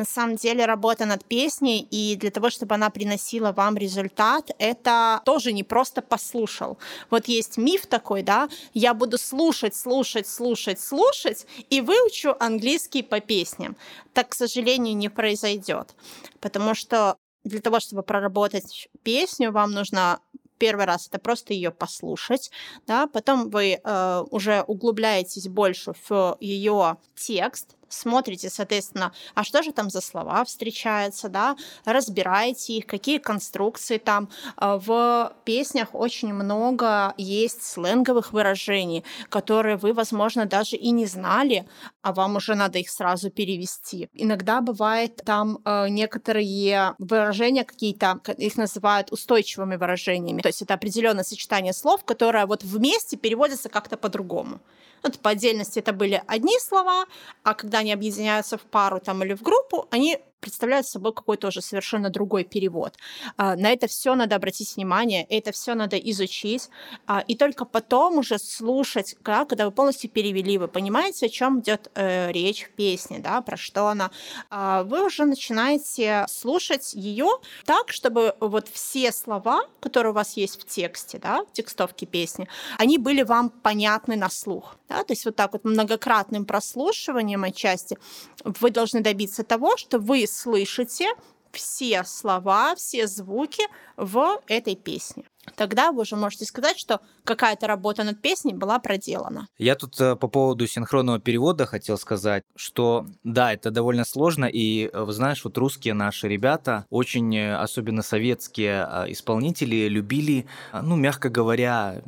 на 0.00 0.06
самом 0.06 0.36
деле 0.36 0.64
работа 0.64 1.04
над 1.04 1.24
песней, 1.26 1.86
и 1.90 2.16
для 2.16 2.30
того, 2.30 2.48
чтобы 2.48 2.74
она 2.74 2.88
приносила 2.88 3.52
вам 3.52 3.76
результат, 3.76 4.50
это 4.58 5.20
тоже 5.26 5.52
не 5.52 5.62
просто 5.62 6.00
послушал. 6.00 6.78
Вот 7.10 7.28
есть 7.28 7.58
миф 7.58 7.86
такой, 7.86 8.22
да, 8.22 8.48
я 8.72 8.94
буду 8.94 9.18
слушать, 9.18 9.74
слушать, 9.74 10.26
слушать, 10.26 10.80
слушать, 10.80 11.46
и 11.68 11.82
выучу 11.82 12.34
английский 12.40 13.02
по 13.02 13.20
песням. 13.20 13.76
Так, 14.14 14.30
к 14.30 14.34
сожалению, 14.34 14.96
не 14.96 15.10
произойдет, 15.10 15.94
потому 16.40 16.74
что 16.74 17.16
для 17.44 17.60
того, 17.60 17.80
чтобы 17.80 18.02
проработать 18.02 18.88
песню, 19.02 19.52
вам 19.52 19.72
нужно 19.72 20.20
первый 20.60 20.84
раз 20.84 21.08
это 21.08 21.18
просто 21.18 21.54
ее 21.54 21.72
послушать, 21.72 22.50
да, 22.86 23.08
потом 23.08 23.50
вы 23.50 23.80
э, 23.82 24.24
уже 24.30 24.62
углубляетесь 24.66 25.48
больше 25.48 25.94
в 26.08 26.36
ее 26.38 26.98
текст, 27.16 27.76
смотрите, 27.90 28.48
соответственно, 28.50 29.12
а 29.34 29.44
что 29.44 29.62
же 29.62 29.72
там 29.72 29.90
за 29.90 30.00
слова 30.00 30.44
встречаются, 30.44 31.28
да, 31.28 31.56
разбираете 31.84 32.74
их, 32.74 32.86
какие 32.86 33.18
конструкции 33.18 33.98
там. 33.98 34.28
А, 34.56 34.78
в 34.78 35.32
песнях 35.44 35.88
очень 35.92 36.32
много 36.32 37.14
есть 37.18 37.62
сленговых 37.62 38.32
выражений, 38.32 39.04
которые 39.28 39.76
вы, 39.76 39.92
возможно, 39.92 40.46
даже 40.46 40.76
и 40.76 40.90
не 40.90 41.06
знали, 41.06 41.68
а 42.02 42.12
вам 42.12 42.36
уже 42.36 42.54
надо 42.54 42.78
их 42.78 42.90
сразу 42.90 43.30
перевести. 43.30 44.08
Иногда 44.14 44.60
бывает 44.60 45.22
там 45.24 45.58
э, 45.64 45.88
некоторые 45.88 46.94
выражения 46.98 47.64
какие-то, 47.64 48.20
их 48.38 48.56
называют 48.56 49.12
устойчивыми 49.12 49.76
выражениями. 49.76 50.42
То 50.42 50.48
есть 50.48 50.62
это 50.62 50.74
определенное 50.74 51.24
сочетание 51.24 51.72
слов, 51.72 52.04
которое 52.04 52.46
вот 52.46 52.62
вместе 52.62 53.16
переводится 53.16 53.68
как-то 53.68 53.96
по-другому. 53.96 54.60
Вот 55.02 55.18
по 55.18 55.30
отдельности 55.30 55.78
это 55.78 55.92
были 55.92 56.22
одни 56.26 56.58
слова, 56.58 57.06
а 57.42 57.54
когда 57.54 57.78
они 57.78 57.92
объединяются 57.92 58.58
в 58.58 58.62
пару 58.62 59.00
там, 59.00 59.22
или 59.24 59.34
в 59.34 59.42
группу, 59.42 59.86
они 59.90 60.18
представляют 60.40 60.86
собой 60.86 61.12
какой-то 61.12 61.48
уже 61.48 61.60
совершенно 61.60 62.10
другой 62.10 62.44
перевод. 62.44 62.96
А, 63.36 63.56
на 63.56 63.70
это 63.70 63.86
все 63.86 64.14
надо 64.14 64.36
обратить 64.36 64.76
внимание, 64.76 65.24
это 65.24 65.52
все 65.52 65.74
надо 65.74 65.96
изучить, 65.96 66.68
а, 67.06 67.20
и 67.26 67.36
только 67.36 67.64
потом 67.64 68.18
уже 68.18 68.38
слушать, 68.38 69.16
когда 69.22 69.66
вы 69.66 69.70
полностью 69.70 70.10
перевели, 70.10 70.58
вы 70.58 70.68
понимаете, 70.68 71.26
о 71.26 71.28
чем 71.28 71.60
идет 71.60 71.90
э, 71.94 72.32
речь 72.32 72.64
в 72.64 72.70
песне, 72.70 73.18
да, 73.18 73.40
про 73.42 73.56
что 73.56 73.88
она. 73.88 74.10
А, 74.50 74.84
вы 74.84 75.04
уже 75.04 75.24
начинаете 75.24 76.24
слушать 76.28 76.94
ее 76.94 77.28
так, 77.64 77.90
чтобы 77.90 78.34
вот 78.40 78.68
все 78.68 79.12
слова, 79.12 79.64
которые 79.80 80.12
у 80.12 80.14
вас 80.14 80.36
есть 80.36 80.60
в 80.60 80.66
тексте, 80.66 81.18
да, 81.18 81.44
в 81.44 81.52
текстовке 81.52 82.06
песни, 82.06 82.48
они 82.78 82.98
были 82.98 83.22
вам 83.22 83.50
понятны 83.50 84.16
на 84.16 84.30
слух. 84.30 84.76
Да? 84.88 85.04
То 85.04 85.12
есть 85.12 85.24
вот 85.24 85.36
так 85.36 85.52
вот 85.52 85.64
многократным 85.64 86.44
прослушиванием 86.44 87.44
отчасти 87.44 87.98
вы 88.44 88.70
должны 88.70 89.00
добиться 89.00 89.44
того, 89.44 89.76
что 89.76 89.98
вы 89.98 90.26
слышите 90.30 91.06
все 91.52 92.04
слова, 92.04 92.74
все 92.76 93.06
звуки 93.06 93.62
в 93.96 94.40
этой 94.48 94.76
песне. 94.76 95.24
Тогда 95.56 95.90
вы 95.90 96.02
уже 96.02 96.16
можете 96.16 96.44
сказать, 96.44 96.78
что 96.78 97.00
какая-то 97.24 97.66
работа 97.66 98.04
над 98.04 98.20
песней 98.20 98.54
была 98.54 98.78
проделана. 98.78 99.48
Я 99.58 99.74
тут 99.74 100.00
э, 100.00 100.14
по 100.14 100.28
поводу 100.28 100.66
синхронного 100.66 101.18
перевода 101.18 101.66
хотел 101.66 101.98
сказать, 101.98 102.44
что 102.56 103.06
да, 103.24 103.52
это 103.52 103.70
довольно 103.70 104.04
сложно, 104.04 104.44
и, 104.44 104.90
э, 104.92 105.02
вы 105.02 105.12
знаешь, 105.12 105.42
вот 105.44 105.56
русские 105.58 105.94
наши 105.94 106.28
ребята, 106.28 106.86
очень, 106.90 107.34
э, 107.36 107.56
особенно 107.56 108.02
советские 108.02 108.86
исполнители, 109.08 109.88
любили, 109.88 110.46
ну, 110.72 110.96
мягко 110.96 111.30
говоря, 111.30 112.02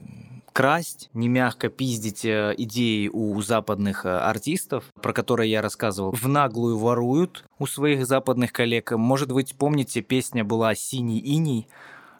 красть, 0.52 1.10
не 1.14 1.28
мягко 1.28 1.68
пиздить 1.68 2.24
э, 2.24 2.54
идеи 2.58 3.08
у 3.08 3.40
западных 3.40 4.04
э, 4.04 4.10
артистов, 4.10 4.84
про 5.00 5.12
которые 5.12 5.50
я 5.50 5.62
рассказывал, 5.62 6.12
в 6.12 6.28
наглую 6.28 6.78
воруют 6.78 7.44
у 7.58 7.66
своих 7.66 8.06
западных 8.06 8.52
коллег. 8.52 8.92
Может 8.92 9.32
быть, 9.32 9.54
помните, 9.56 10.02
песня 10.02 10.44
была 10.44 10.74
«Синий 10.74 11.18
иней», 11.18 11.66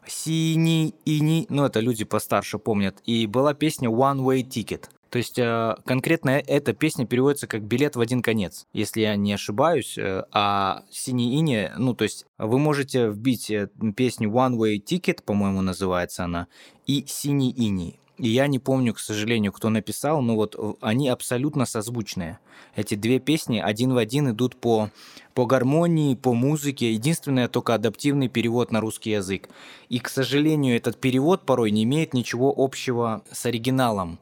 «Синий 0.05 0.95
иней», 1.05 1.45
ну 1.49 1.63
это 1.65 1.79
люди 1.79 2.03
постарше 2.03 2.59
помнят, 2.59 2.97
и 3.05 3.25
была 3.25 3.53
песня 3.53 3.89
«One 3.89 4.19
Way 4.19 4.43
Ticket». 4.43 4.89
То 5.09 5.17
есть 5.17 5.37
э, 5.37 5.75
конкретно 5.85 6.31
эта 6.31 6.73
песня 6.73 7.05
переводится 7.05 7.45
как 7.45 7.61
«билет 7.61 7.95
в 7.95 8.01
один 8.01 8.21
конец», 8.21 8.65
если 8.73 9.01
я 9.01 9.15
не 9.15 9.31
ошибаюсь. 9.31 9.97
А 10.31 10.83
«Синий 10.89 11.39
ини», 11.39 11.71
ну 11.77 11.93
то 11.93 12.03
есть 12.03 12.25
вы 12.39 12.57
можете 12.57 13.09
вбить 13.09 13.51
песню 13.95 14.29
«One 14.29 14.57
Way 14.57 14.83
Ticket», 14.83 15.23
по-моему, 15.23 15.61
называется 15.61 16.23
она, 16.23 16.47
и 16.87 17.05
«Синий 17.07 17.51
иней». 17.51 17.99
И 18.17 18.29
я 18.29 18.45
не 18.47 18.59
помню, 18.59 18.93
к 18.93 18.99
сожалению, 18.99 19.51
кто 19.51 19.69
написал, 19.69 20.21
но 20.21 20.35
вот 20.35 20.55
э, 20.57 20.73
они 20.81 21.09
абсолютно 21.09 21.65
созвучные. 21.65 22.37
Эти 22.75 22.93
две 22.93 23.19
песни 23.19 23.59
один 23.59 23.93
в 23.93 23.97
один 23.97 24.29
идут 24.29 24.55
по, 24.55 24.91
по 25.33 25.47
гармонии, 25.47 26.15
по 26.15 26.33
музыке. 26.33 26.93
Единственное, 26.93 27.47
только 27.47 27.73
адаптивный 27.73 28.27
перевод 28.27 28.71
на 28.71 28.81
русский 28.81 29.11
язык. 29.11 29.49
И, 29.89 29.99
к 29.99 30.09
сожалению, 30.09 30.75
этот 30.75 31.01
перевод 31.01 31.45
порой 31.45 31.71
не 31.71 31.83
имеет 31.85 32.13
ничего 32.13 32.53
общего 32.55 33.23
с 33.31 33.47
оригиналом. 33.47 34.19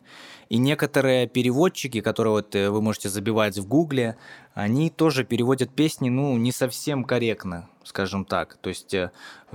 И 0.47 0.57
некоторые 0.57 1.27
переводчики, 1.27 2.01
которые 2.01 2.31
вот 2.31 2.55
э, 2.55 2.69
вы 2.69 2.81
можете 2.81 3.09
забивать 3.09 3.57
в 3.57 3.67
Гугле, 3.67 4.17
они 4.53 4.89
тоже 4.89 5.23
переводят 5.23 5.73
песни, 5.73 6.09
ну, 6.09 6.37
не 6.37 6.51
совсем 6.51 7.03
корректно, 7.05 7.69
скажем 7.83 8.25
так. 8.25 8.57
То 8.57 8.69
есть 8.69 8.93
э, 8.93 9.11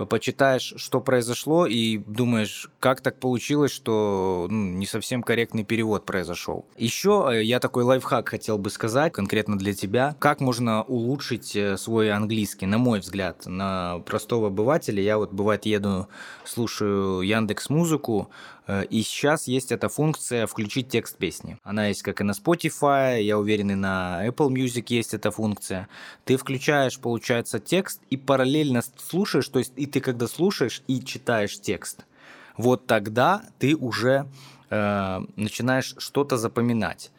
почитаешь, 0.09 0.75
что 0.77 1.01
произошло, 1.01 1.67
и 1.67 1.99
думаешь, 1.99 2.71
как 2.81 3.03
так 3.03 3.21
получилось, 3.21 3.73
что 3.73 4.47
ну, 4.51 4.57
не 4.57 4.87
совсем 4.87 5.23
корректный 5.23 5.65
перевод 5.65 6.07
произошел. 6.07 6.65
Еще 6.79 7.29
э, 7.31 7.43
я 7.43 7.61
такой 7.61 7.85
лайфхак 7.85 8.29
хотел 8.29 8.57
бы 8.57 8.71
сказать, 8.71 9.13
конкретно 9.13 9.59
для 9.59 9.75
тебя, 9.75 10.17
как 10.19 10.41
можно 10.41 10.83
улучшить 10.85 11.57
свой 11.77 12.11
английский, 12.11 12.67
на 12.67 12.79
мой 12.79 13.01
взгляд, 13.01 13.45
на 13.47 13.99
простого 14.07 14.49
обывателя. 14.49 15.03
Я 15.03 15.19
вот, 15.19 15.33
бывает, 15.33 15.67
еду, 15.67 16.09
слушаю 16.45 17.21
Яндекс 17.21 17.69
Музыку, 17.69 18.31
Э, 18.67 18.85
и 18.85 19.03
сейчас 19.03 19.47
есть 19.47 19.73
эта 19.73 19.89
функция 19.89 20.47
«включить 20.47 20.89
текст 20.89 21.17
песни». 21.17 21.59
Она 21.63 21.89
есть 21.89 22.03
как 22.03 22.21
и 22.21 22.25
на 22.25 22.33
Spotify, 22.33 23.23
я 23.23 23.39
уверен, 23.39 23.71
и 23.71 23.75
на 23.75 24.27
Apple 24.27 24.49
Music 24.49 24.86
есть 24.91 25.15
эта 25.15 25.31
функция. 25.31 25.89
Ты 26.25 26.37
включаешь, 26.37 26.99
получается, 26.99 27.59
текст 27.59 28.01
и 28.11 28.17
параллельно 28.17 28.83
слушаешь, 28.97 29.49
то 29.49 29.59
есть 29.59 29.73
и 29.77 29.87
ты 29.87 30.01
когда 30.01 30.27
слушаешь 30.27 30.83
и 30.87 31.01
читаешь 31.01 31.61
текст, 31.61 32.05
вот 32.57 32.87
тогда 32.87 33.43
ты 33.59 33.77
уже 33.77 34.27
э, 34.71 35.21
начинаешь 35.37 35.95
что-то 35.99 36.37
запоминать. 36.37 37.11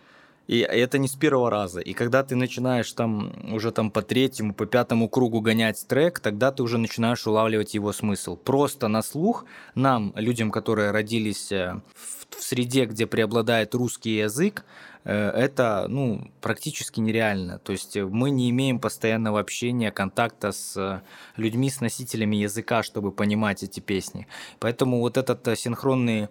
И 0.47 0.59
это 0.59 0.97
не 0.97 1.07
с 1.07 1.15
первого 1.15 1.49
раза. 1.49 1.81
И 1.81 1.93
когда 1.93 2.23
ты 2.23 2.35
начинаешь 2.35 2.91
там 2.93 3.33
уже 3.53 3.71
там 3.71 3.91
по 3.91 4.01
третьему, 4.01 4.53
по 4.53 4.65
пятому 4.65 5.09
кругу 5.09 5.41
гонять 5.41 5.85
трек, 5.87 6.19
тогда 6.19 6.51
ты 6.51 6.63
уже 6.63 6.77
начинаешь 6.77 7.27
улавливать 7.27 7.73
его 7.73 7.91
смысл. 7.91 8.37
Просто 8.37 8.87
на 8.87 9.01
слух 9.01 9.45
нам, 9.75 10.13
людям, 10.15 10.51
которые 10.51 10.91
родились 10.91 11.51
э, 11.51 11.81
в, 11.95 12.39
в 12.39 12.43
среде, 12.43 12.85
где 12.85 13.05
преобладает 13.07 13.75
русский 13.75 14.15
язык, 14.17 14.63
э, 15.03 15.29
это 15.31 15.85
ну, 15.89 16.31
практически 16.39 17.01
нереально. 17.01 17.59
То 17.59 17.73
есть 17.73 17.97
мы 17.97 18.29
не 18.29 18.49
имеем 18.49 18.79
постоянного 18.79 19.41
общения, 19.41 19.91
контакта 19.91 20.53
с 20.53 21.03
людьми, 21.35 21.69
с 21.69 21.81
носителями 21.81 22.37
языка, 22.37 22.83
чтобы 22.83 23.11
понимать 23.11 23.63
эти 23.63 23.81
песни. 23.81 24.27
Поэтому 24.59 24.99
вот 24.99 25.17
этот 25.17 25.45
э, 25.47 25.57
синхронный 25.57 26.23
э, 26.23 26.27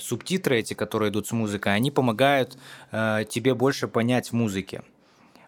субтитры 0.00 0.58
эти, 0.58 0.74
которые 0.74 1.10
идут 1.10 1.26
с 1.26 1.32
музыкой, 1.32 1.74
они 1.74 1.90
помогают 1.90 2.56
э, 2.92 3.24
тебе 3.28 3.54
больше 3.54 3.88
понять 3.88 4.30
в 4.30 4.32
музыке. 4.34 4.82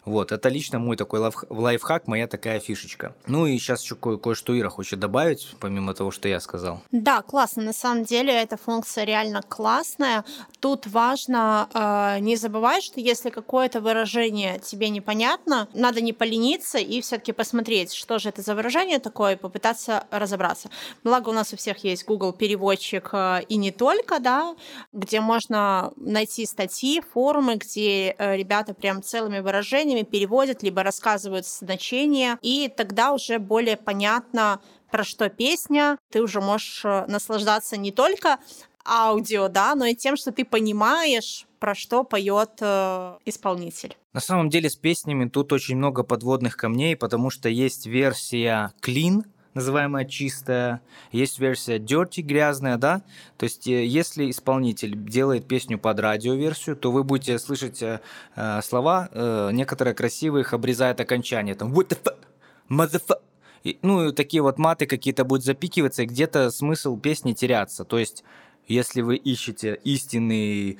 Вот, 0.05 0.31
это 0.31 0.49
лично 0.49 0.79
мой 0.79 0.97
такой 0.97 1.19
лайф- 1.19 1.45
лайфхак, 1.49 2.07
моя 2.07 2.27
такая 2.27 2.59
фишечка. 2.59 3.15
Ну 3.27 3.45
и 3.45 3.57
сейчас 3.57 3.83
еще 3.83 3.95
кое- 3.95 4.17
кое-что 4.17 4.57
Ира 4.59 4.69
хочет 4.69 4.99
добавить, 4.99 5.55
помимо 5.59 5.93
того, 5.93 6.11
что 6.11 6.27
я 6.27 6.39
сказал. 6.39 6.81
Да, 6.91 7.21
классно. 7.21 7.63
На 7.63 7.73
самом 7.73 8.03
деле 8.03 8.33
эта 8.33 8.57
функция 8.57 9.05
реально 9.05 9.41
классная. 9.41 10.25
Тут 10.59 10.87
важно 10.87 11.69
э, 11.73 12.19
не 12.19 12.35
забывать, 12.35 12.83
что 12.83 12.99
если 12.99 13.29
какое-то 13.29 13.79
выражение 13.79 14.59
тебе 14.59 14.89
непонятно, 14.89 15.67
надо 15.73 16.01
не 16.01 16.13
полениться 16.13 16.77
и 16.77 16.99
все-таки 17.01 17.31
посмотреть, 17.31 17.93
что 17.93 18.19
же 18.19 18.29
это 18.29 18.41
за 18.41 18.55
выражение 18.55 18.99
такое, 18.99 19.33
и 19.33 19.37
попытаться 19.37 20.05
разобраться. 20.11 20.69
Благо 21.03 21.29
у 21.29 21.33
нас 21.33 21.53
у 21.53 21.57
всех 21.57 21.83
есть 21.83 22.05
Google 22.05 22.33
переводчик 22.33 23.09
э, 23.13 23.41
и 23.47 23.55
не 23.57 23.71
только, 23.71 24.19
да, 24.19 24.55
где 24.91 25.21
можно 25.21 25.93
найти 25.95 26.45
статьи, 26.45 27.01
форумы, 27.13 27.55
где 27.55 28.15
э, 28.17 28.35
ребята 28.35 28.73
прям 28.73 29.01
целыми 29.01 29.39
выражениями 29.39 29.92
переводят, 30.01 30.63
либо 30.63 30.81
рассказывают 30.81 31.45
значения, 31.45 32.39
и 32.41 32.71
тогда 32.75 33.13
уже 33.13 33.37
более 33.37 33.77
понятно, 33.77 34.59
про 34.91 35.03
что 35.03 35.29
песня, 35.29 35.97
ты 36.11 36.21
уже 36.21 36.39
можешь 36.39 36.81
э, 36.85 37.05
наслаждаться 37.07 37.77
не 37.77 37.91
только 37.91 38.37
аудио, 38.85 39.47
да, 39.47 39.75
но 39.75 39.85
и 39.85 39.95
тем, 39.95 40.17
что 40.17 40.31
ты 40.31 40.45
понимаешь, 40.45 41.47
про 41.59 41.75
что 41.75 42.03
поет 42.03 42.57
э, 42.59 43.17
исполнитель. 43.25 43.97
На 44.13 44.19
самом 44.19 44.49
деле 44.49 44.69
с 44.69 44.75
песнями 44.75 45.29
тут 45.29 45.53
очень 45.53 45.77
много 45.77 46.03
подводных 46.03 46.57
камней, 46.57 46.95
потому 46.95 47.29
что 47.29 47.49
есть 47.49 47.85
версия 47.85 48.73
clean, 48.81 49.23
называемая 49.53 50.05
чистая, 50.05 50.81
есть 51.11 51.39
версия 51.39 51.77
dirty, 51.77 52.21
грязная, 52.21 52.77
да, 52.77 53.03
то 53.37 53.43
есть 53.45 53.67
э, 53.67 53.85
если 53.85 54.29
исполнитель 54.29 54.95
делает 54.95 55.47
песню 55.47 55.77
под 55.77 55.99
радиоверсию, 55.99 56.75
то 56.75 56.91
вы 56.91 57.03
будете 57.03 57.37
слышать 57.39 57.81
э, 57.81 57.99
э, 58.35 58.61
слова, 58.61 59.09
э, 59.11 59.49
некоторые 59.53 59.93
красивые 59.93 60.41
их 60.41 60.53
обрезают 60.53 60.99
окончание, 60.99 61.55
там 61.55 61.73
what 61.73 61.89
the 61.89 61.97
fuck, 62.03 62.17
motherfucker, 62.69 63.21
и, 63.63 63.79
ну, 63.81 64.11
такие 64.11 64.41
вот 64.41 64.57
маты 64.57 64.85
какие-то 64.85 65.23
будут 65.23 65.45
запикиваться, 65.45 66.03
и 66.03 66.05
где-то 66.05 66.51
смысл 66.51 66.97
песни 66.97 67.33
теряться, 67.33 67.85
то 67.85 67.97
есть 67.97 68.23
если 68.67 69.01
вы 69.01 69.17
ищете 69.17 69.79
истинный, 69.83 70.79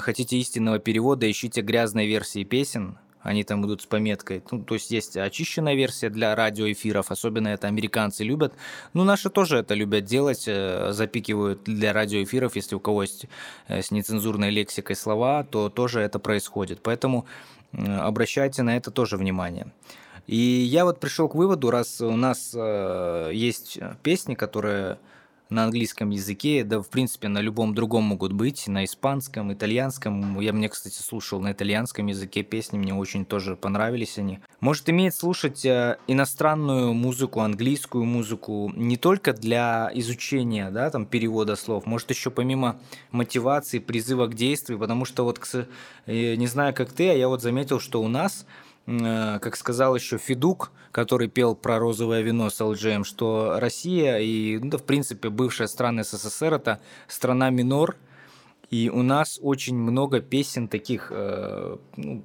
хотите 0.00 0.36
истинного 0.36 0.78
перевода, 0.78 1.30
ищите 1.30 1.62
грязной 1.62 2.06
версии 2.06 2.44
песен, 2.44 2.98
они 3.22 3.44
там 3.44 3.64
идут 3.66 3.82
с 3.82 3.86
пометкой. 3.86 4.42
Ну, 4.50 4.62
то 4.62 4.74
есть 4.74 4.90
есть 4.90 5.16
очищенная 5.16 5.74
версия 5.74 6.08
для 6.10 6.34
радиоэфиров, 6.34 7.10
особенно 7.10 7.48
это 7.48 7.66
американцы 7.66 8.24
любят. 8.24 8.54
Ну, 8.94 9.04
наши 9.04 9.30
тоже 9.30 9.58
это 9.58 9.74
любят 9.74 10.04
делать, 10.04 10.44
э, 10.46 10.92
запикивают 10.92 11.64
для 11.64 11.92
радиоэфиров, 11.92 12.56
если 12.56 12.74
у 12.74 12.80
кого 12.80 13.02
есть 13.02 13.26
э, 13.66 13.82
с 13.82 13.90
нецензурной 13.90 14.50
лексикой 14.50 14.96
слова, 14.96 15.44
то 15.44 15.68
тоже 15.68 16.00
это 16.00 16.18
происходит. 16.18 16.80
Поэтому 16.82 17.26
обращайте 17.72 18.62
на 18.62 18.76
это 18.76 18.90
тоже 18.90 19.16
внимание. 19.16 19.66
И 20.26 20.36
я 20.36 20.84
вот 20.84 21.00
пришел 21.00 21.28
к 21.28 21.34
выводу, 21.34 21.70
раз 21.70 22.00
у 22.00 22.16
нас 22.16 22.52
э, 22.54 23.30
есть 23.32 23.78
песни, 24.02 24.34
которые 24.34 24.98
на 25.50 25.64
английском 25.64 26.10
языке, 26.10 26.64
да, 26.64 26.80
в 26.80 26.88
принципе, 26.88 27.28
на 27.28 27.40
любом 27.40 27.74
другом 27.74 28.04
могут 28.04 28.32
быть, 28.32 28.66
на 28.68 28.84
испанском, 28.84 29.52
итальянском. 29.52 30.38
Я 30.40 30.52
мне, 30.52 30.68
кстати, 30.68 31.00
слушал 31.00 31.40
на 31.40 31.52
итальянском 31.52 32.06
языке 32.06 32.42
песни, 32.42 32.78
мне 32.78 32.94
очень 32.94 33.24
тоже 33.24 33.56
понравились 33.56 34.18
они. 34.18 34.40
Может, 34.60 34.90
имеет 34.90 35.14
слушать 35.14 35.64
э, 35.64 35.98
иностранную 36.06 36.92
музыку, 36.92 37.40
английскую 37.40 38.04
музыку 38.04 38.72
не 38.74 38.96
только 38.96 39.32
для 39.32 39.90
изучения, 39.94 40.70
да, 40.70 40.90
там, 40.90 41.06
перевода 41.06 41.56
слов, 41.56 41.86
может, 41.86 42.10
еще 42.10 42.30
помимо 42.30 42.78
мотивации, 43.10 43.78
призыва 43.78 44.26
к 44.26 44.34
действию, 44.34 44.78
потому 44.78 45.04
что 45.04 45.24
вот, 45.24 45.38
кс- 45.38 45.66
э, 46.06 46.34
не 46.34 46.46
знаю, 46.46 46.74
как 46.74 46.92
ты, 46.92 47.10
а 47.10 47.14
я 47.14 47.28
вот 47.28 47.42
заметил, 47.42 47.80
что 47.80 48.02
у 48.02 48.08
нас 48.08 48.46
как 48.88 49.56
сказал 49.56 49.94
еще 49.94 50.16
Федук, 50.16 50.72
который 50.92 51.28
пел 51.28 51.54
про 51.54 51.78
розовое 51.78 52.22
вино 52.22 52.48
с 52.48 52.60
LGM, 52.60 53.04
что 53.04 53.58
Россия 53.60 54.18
и, 54.18 54.58
ну, 54.58 54.70
да, 54.70 54.78
в 54.78 54.84
принципе, 54.84 55.28
бывшая 55.28 55.66
страна 55.66 56.04
СССР– 56.04 56.54
это 56.54 56.80
страна 57.06 57.50
минор, 57.50 57.96
и 58.70 58.88
у 58.88 59.02
нас 59.02 59.38
очень 59.42 59.76
много 59.76 60.20
песен 60.20 60.68
таких, 60.68 61.08
э, 61.14 61.76
ну, 61.96 62.24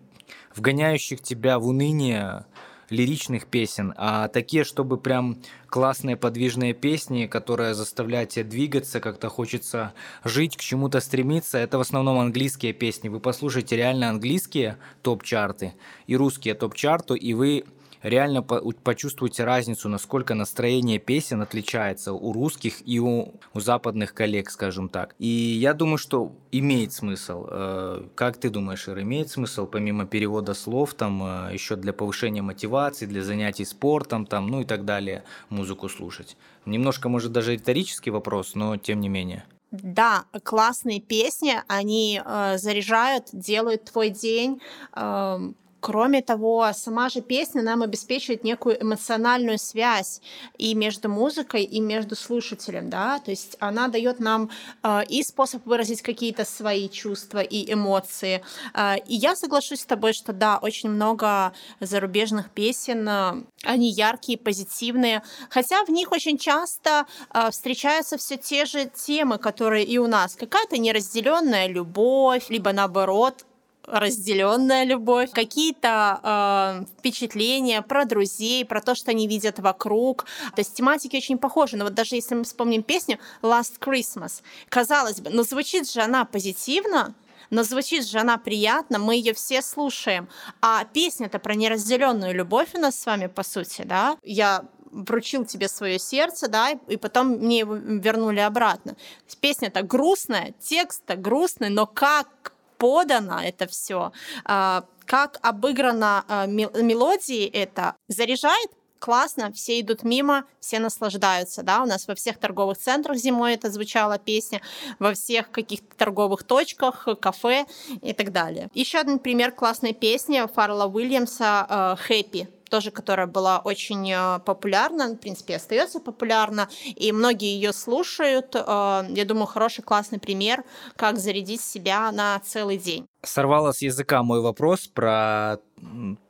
вгоняющих 0.55 1.22
тебя 1.22 1.60
в 1.60 1.67
уныние, 1.67 2.46
лиричных 2.94 3.48
песен, 3.48 3.94
а 3.98 4.28
такие, 4.28 4.64
чтобы 4.64 4.98
прям 4.98 5.38
классные 5.68 6.16
подвижные 6.16 6.74
песни, 6.74 7.26
которые 7.26 7.74
заставляют 7.74 8.30
тебя 8.30 8.46
двигаться, 8.46 9.00
как-то 9.00 9.30
хочется 9.30 9.94
жить, 10.24 10.56
к 10.56 10.62
чему-то 10.62 11.00
стремиться, 11.00 11.58
это 11.58 11.78
в 11.78 11.82
основном 11.82 12.20
английские 12.20 12.74
песни. 12.74 13.10
Вы 13.10 13.20
послушайте 13.20 13.76
реально 13.76 14.10
английские 14.10 14.78
топ-чарты 15.02 15.74
и 16.08 16.16
русские 16.16 16.54
топ-чарты, 16.54 17.18
и 17.18 17.34
вы 17.34 17.66
реально 18.04 18.44
по- 18.44 18.56
у- 18.56 18.72
почувствуете 18.74 19.44
разницу, 19.44 19.90
насколько 19.90 20.36
настроение 20.36 21.00
песен 21.00 21.42
отличается 21.42 22.14
у 22.14 22.32
русских 22.34 22.88
и 22.88 23.00
у, 23.00 23.34
у 23.54 23.60
западных 23.60 24.14
коллег, 24.14 24.50
скажем 24.52 24.90
так. 24.90 25.16
И 25.20 25.28
я 25.28 25.74
думаю, 25.74 25.98
что 25.98 26.32
имеет 26.52 26.94
смысл. 26.94 27.48
Э, 27.50 28.04
Как 28.16 28.38
ты 28.38 28.50
думаешь, 28.50 28.88
Ира, 28.88 29.02
имеет 29.02 29.30
смысл 29.30 29.66
помимо 29.66 30.06
перевода 30.06 30.54
слов, 30.54 30.94
там 30.94 31.24
э, 31.24 31.54
еще 31.54 31.76
для 31.76 31.94
повышения 31.94 32.42
мотивации, 32.42 33.06
для 33.06 33.24
занятий 33.24 33.66
спортом, 33.66 34.26
там, 34.26 34.48
ну 34.48 34.62
и 34.62 34.66
так 34.66 34.86
далее, 34.86 35.24
музыку 35.50 35.90
слушать? 35.90 36.38
Немножко, 36.66 37.10
может, 37.10 37.32
даже 37.32 37.54
риторический 37.54 38.12
вопрос, 38.12 38.56
но 38.56 38.78
тем 38.78 39.00
не 39.00 39.10
менее. 39.10 39.46
Да, 39.72 40.26
классные 40.44 41.02
песни, 41.02 41.56
они 41.68 42.22
э, 42.24 42.58
заряжают, 42.60 43.30
делают 43.34 43.86
твой 43.86 44.10
день. 44.12 44.62
эм, 44.96 45.56
Кроме 45.84 46.22
того, 46.22 46.65
сама 46.74 47.10
же 47.10 47.19
песня 47.19 47.62
нам 47.62 47.82
обеспечивает 47.82 48.46
некую 48.46 48.82
эмоциональную 48.82 49.58
связь 49.58 50.22
и 50.58 50.76
между 50.76 51.10
музыкой, 51.10 51.63
и 51.63 51.82
между 51.82 52.15
слушателем, 52.15 52.89
да, 52.89 53.19
то 53.19 53.32
есть 53.32 53.58
она 53.60 53.89
дает 53.89 54.22
нам 54.22 54.50
э, 54.82 55.02
и 55.10 55.22
способ 55.24 55.65
выразить 55.65 56.02
какие-то 56.02 56.46
свои 56.46 56.88
чувства 56.88 57.39
и 57.39 57.74
эмоции. 57.74 58.41
Э, 58.74 58.96
и 59.06 59.15
я 59.15 59.36
соглашусь 59.36 59.82
с 59.82 59.86
тобой, 59.86 60.13
что 60.13 60.32
да, 60.32 60.58
очень 60.58 60.89
много 60.89 61.52
зарубежных 61.82 62.50
песен, 62.52 63.06
э, 63.10 63.43
они 63.63 63.91
яркие, 63.91 64.38
позитивные, 64.38 65.22
хотя 65.50 65.84
в 65.84 65.89
них 65.89 66.13
очень 66.13 66.38
часто 66.38 67.08
э, 67.34 67.52
встречаются 67.52 68.17
все 68.17 68.38
те 68.38 68.63
же 68.63 68.86
темы, 68.86 69.38
которые 69.38 69.84
и 69.84 69.98
у 69.98 70.08
нас. 70.08 70.36
Какая-то 70.36 70.78
неразделенная 70.78 71.67
любовь, 71.67 72.46
либо 72.48 72.72
наоборот 72.72 73.46
разделенная 73.86 74.86
любовь, 74.86 75.32
какие-то 75.32 76.19
э, 76.24 76.86
впечатления 77.00 77.82
про 77.82 78.06
друзей, 78.06 78.65
про 78.65 78.82
то, 78.82 78.96
что 78.96 79.12
они 79.12 79.28
видят 79.28 79.60
вокруг. 79.60 80.26
То 80.56 80.60
есть 80.60 80.74
тематики 80.74 81.17
очень 81.17 81.38
похожи. 81.38 81.78
Но 81.78 81.86
вот 81.86 81.93
даже 81.93 82.15
если 82.15 82.36
мы 82.36 82.43
вспомним 82.43 82.84
песню 82.84 83.19
Last 83.41 83.80
Christmas, 83.80 84.41
казалось 84.69 85.19
бы, 85.19 85.30
но 85.30 85.43
звучит 85.43 85.89
же 85.89 86.02
она 86.02 86.26
позитивно, 86.26 87.13
но 87.50 87.63
звучит 87.63 88.08
же 88.08 88.19
она 88.19 88.38
приятно, 88.38 89.00
мы 89.00 89.15
ее 89.15 89.34
все 89.34 89.62
слушаем. 89.62 90.28
А 90.62 90.86
песня-то 90.86 91.39
про 91.39 91.54
неразделенную 91.54 92.34
любовь 92.34 92.69
у 92.74 92.80
нас 92.80 93.00
с 93.00 93.06
вами, 93.06 93.28
по 93.28 93.43
сути, 93.43 93.84
да? 93.84 94.17
Я 94.24 94.65
вручил 94.91 95.46
тебе 95.46 95.67
свое 95.67 96.00
сердце, 96.00 96.48
да, 96.48 96.72
и 96.72 96.98
потом 96.98 97.28
мне 97.28 97.60
его 97.60 97.76
вернули 97.76 98.39
обратно. 98.39 98.96
Песня-то 99.41 99.82
грустная, 99.82 100.54
текст-то 100.60 101.15
грустный, 101.15 101.69
но 101.69 101.86
как 101.86 102.53
подано 102.84 103.39
это 103.41 103.65
все, 103.65 104.12
как 104.43 105.39
обыграна 105.41 106.26
а, 106.28 106.46
мел- 106.48 106.72
мелодии 106.74 107.46
это, 107.46 107.96
заряжает 108.10 108.69
классно, 109.00 109.54
все 109.54 109.80
идут 109.80 110.04
мимо, 110.04 110.43
все 110.60 110.80
наслаждаются, 110.80 111.63
да, 111.63 111.82
у 111.82 111.86
нас 111.86 112.08
во 112.10 112.15
всех 112.15 112.38
торговых 112.38 112.78
центрах 112.78 113.17
зимой 113.17 113.54
это 113.54 113.69
звучала 113.69 114.17
песня, 114.17 114.62
во 115.00 115.13
всех 115.13 115.50
каких-то 115.52 115.96
торговых 115.96 116.43
точках, 116.43 117.08
кафе 117.22 117.65
и 118.02 118.12
так 118.12 118.34
далее. 118.34 118.69
Еще 118.74 118.98
один 118.98 119.19
пример 119.19 119.52
классной 119.52 119.93
песни 119.93 120.41
Фаррелла 120.54 120.88
Уильямса 120.88 121.98
«Хэппи», 122.06 122.50
тоже, 122.74 122.90
которая 122.90 123.28
была 123.28 123.60
очень 123.60 124.12
э, 124.12 124.40
популярна, 124.40 125.10
в 125.10 125.18
принципе, 125.18 125.58
остается 125.58 126.00
популярна, 126.00 126.70
и 126.96 127.12
многие 127.12 127.54
ее 127.54 127.72
слушают. 127.72 128.56
Э, 128.56 129.06
Я 129.10 129.26
думаю, 129.26 129.46
хороший, 129.46 129.84
классный 129.84 130.18
пример, 130.18 130.64
как 130.96 131.20
зарядить 131.20 131.62
себя 131.62 132.12
на 132.12 132.40
целый 132.40 132.80
день. 132.80 133.06
Сорвало 133.22 133.74
с 133.74 133.84
языка 133.84 134.24
мой 134.24 134.42
вопрос 134.42 134.88
про, 134.88 135.60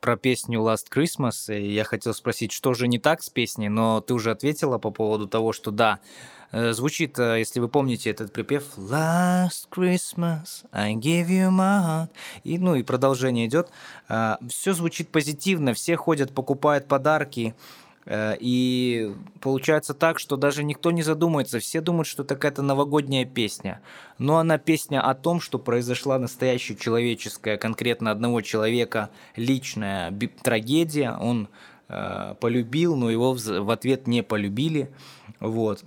про 0.00 0.16
песню 0.18 0.60
Last 0.60 0.92
Christmas. 0.94 1.48
И 1.48 1.72
я 1.72 1.84
хотел 1.84 2.12
спросить, 2.12 2.52
что 2.52 2.74
же 2.74 2.88
не 2.88 2.98
так 2.98 3.22
с 3.22 3.30
песней, 3.30 3.70
но 3.70 4.02
ты 4.02 4.12
уже 4.12 4.30
ответила 4.30 4.76
по 4.76 4.90
поводу 4.90 5.26
того, 5.26 5.54
что 5.54 5.70
да, 5.70 6.00
звучит, 6.72 7.18
э, 7.18 7.38
если 7.38 7.60
вы 7.60 7.68
помните 7.68 8.10
этот 8.10 8.32
припев 8.32 8.64
Last 8.76 9.68
Christmas, 9.70 10.64
I 10.72 10.94
gave 10.94 11.28
you 11.28 11.50
my 11.50 11.82
heart. 11.82 12.08
И, 12.44 12.58
ну, 12.58 12.74
и 12.74 12.82
продолжение 12.82 13.46
идет. 13.46 13.70
Все 14.48 14.74
звучит 14.74 15.08
позитивно, 15.08 15.74
все 15.74 15.96
ходят, 15.96 16.34
покупают 16.34 16.86
подарки, 16.86 17.54
Э, 18.06 18.36
и 18.38 19.14
получается 19.40 19.94
так, 19.94 20.18
что 20.18 20.36
даже 20.36 20.62
никто 20.62 20.90
не 20.90 21.02
задумывается, 21.02 21.58
все 21.58 21.80
думают, 21.80 22.06
что 22.06 22.22
это 22.24 22.62
новогодняя 22.62 23.24
песня. 23.24 23.80
Но 24.18 24.38
она 24.38 24.58
песня 24.58 25.00
о 25.00 25.14
том, 25.14 25.40
что 25.40 25.58
произошла 25.58 26.18
настоящая 26.18 26.76
человеческая, 26.76 27.56
конкретно 27.56 28.10
одного 28.10 28.40
человека, 28.42 29.10
личная 29.36 30.12
трагедия. 30.42 31.16
Он 31.20 31.48
э, 31.88 32.34
полюбил, 32.40 32.96
но 32.96 33.10
его 33.10 33.32
в 33.34 33.70
ответ 33.70 34.06
не 34.06 34.22
полюбили. 34.22 34.90
Вот. 35.40 35.84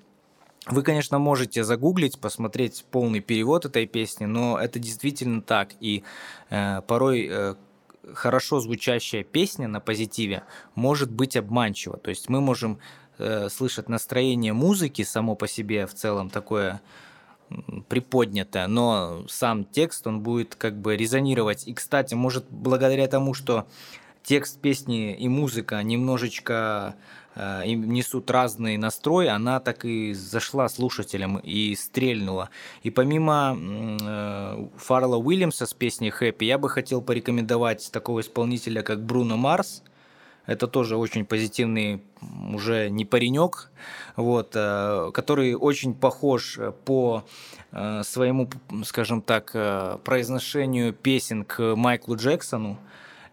Вы, 0.70 0.84
конечно, 0.84 1.18
можете 1.18 1.64
загуглить, 1.64 2.20
посмотреть 2.20 2.86
полный 2.92 3.22
перевод 3.22 3.66
этой 3.66 3.86
песни, 3.86 4.26
но 4.26 4.60
это 4.60 4.80
действительно 4.80 5.42
так. 5.42 5.70
И 5.80 6.04
э, 6.50 6.82
порой 6.82 7.28
э, 7.30 7.56
хорошо 8.14 8.60
звучащая 8.60 9.24
песня 9.24 9.68
на 9.68 9.80
позитиве 9.80 10.44
может 10.76 11.10
быть 11.10 11.38
обманчива. 11.38 11.98
То 11.98 12.10
есть 12.10 12.28
мы 12.28 12.42
можем 12.42 12.80
э, 13.18 13.48
слышать 13.50 13.88
настроение 13.88 14.52
музыки 14.52 15.04
само 15.04 15.36
по 15.36 15.48
себе 15.48 15.88
в 15.88 15.94
целом 15.94 16.30
такое 16.30 16.82
приподнятое, 17.88 18.68
но 18.68 19.24
сам 19.30 19.64
текст, 19.64 20.06
он 20.06 20.20
будет 20.20 20.56
как 20.56 20.76
бы 20.76 20.98
резонировать. 20.98 21.66
И, 21.66 21.74
кстати, 21.74 22.14
может, 22.14 22.46
благодаря 22.50 23.08
тому, 23.08 23.34
что 23.34 23.68
текст 24.22 24.60
песни 24.60 25.16
и 25.16 25.30
музыка 25.30 25.82
немножечко 25.82 26.96
Э, 27.38 27.62
им 27.66 27.92
несут 27.92 28.32
разный 28.32 28.78
настрой, 28.78 29.30
она 29.30 29.60
так 29.60 29.86
и 29.86 30.14
зашла 30.14 30.68
слушателям 30.70 31.38
и 31.38 31.76
стрельнула. 31.76 32.50
И 32.82 32.90
помимо 32.90 33.56
э, 33.56 34.68
Фаррелла 34.78 35.18
Уильямса 35.18 35.68
с 35.68 35.74
песней 35.74 36.10
«Happy», 36.10 36.46
я 36.46 36.58
бы 36.58 36.68
хотел 36.68 37.02
порекомендовать 37.02 37.92
такого 37.92 38.22
исполнителя, 38.22 38.82
как 38.82 39.04
Бруно 39.04 39.38
Марс. 39.38 39.84
Это 40.48 40.68
тоже 40.68 40.96
очень 40.96 41.26
позитивный 41.26 42.02
уже 42.54 42.90
не 42.90 43.06
паренек, 43.06 43.70
вот, 44.16 44.54
э, 44.56 45.12
который 45.14 45.54
очень 45.54 45.94
похож 45.94 46.60
по 46.86 47.24
своему, 48.04 48.50
скажем 48.86 49.22
так, 49.22 49.52
произношению 50.04 50.94
песен 50.94 51.44
к 51.44 51.76
Майклу 51.76 52.16
Джексону. 52.16 52.80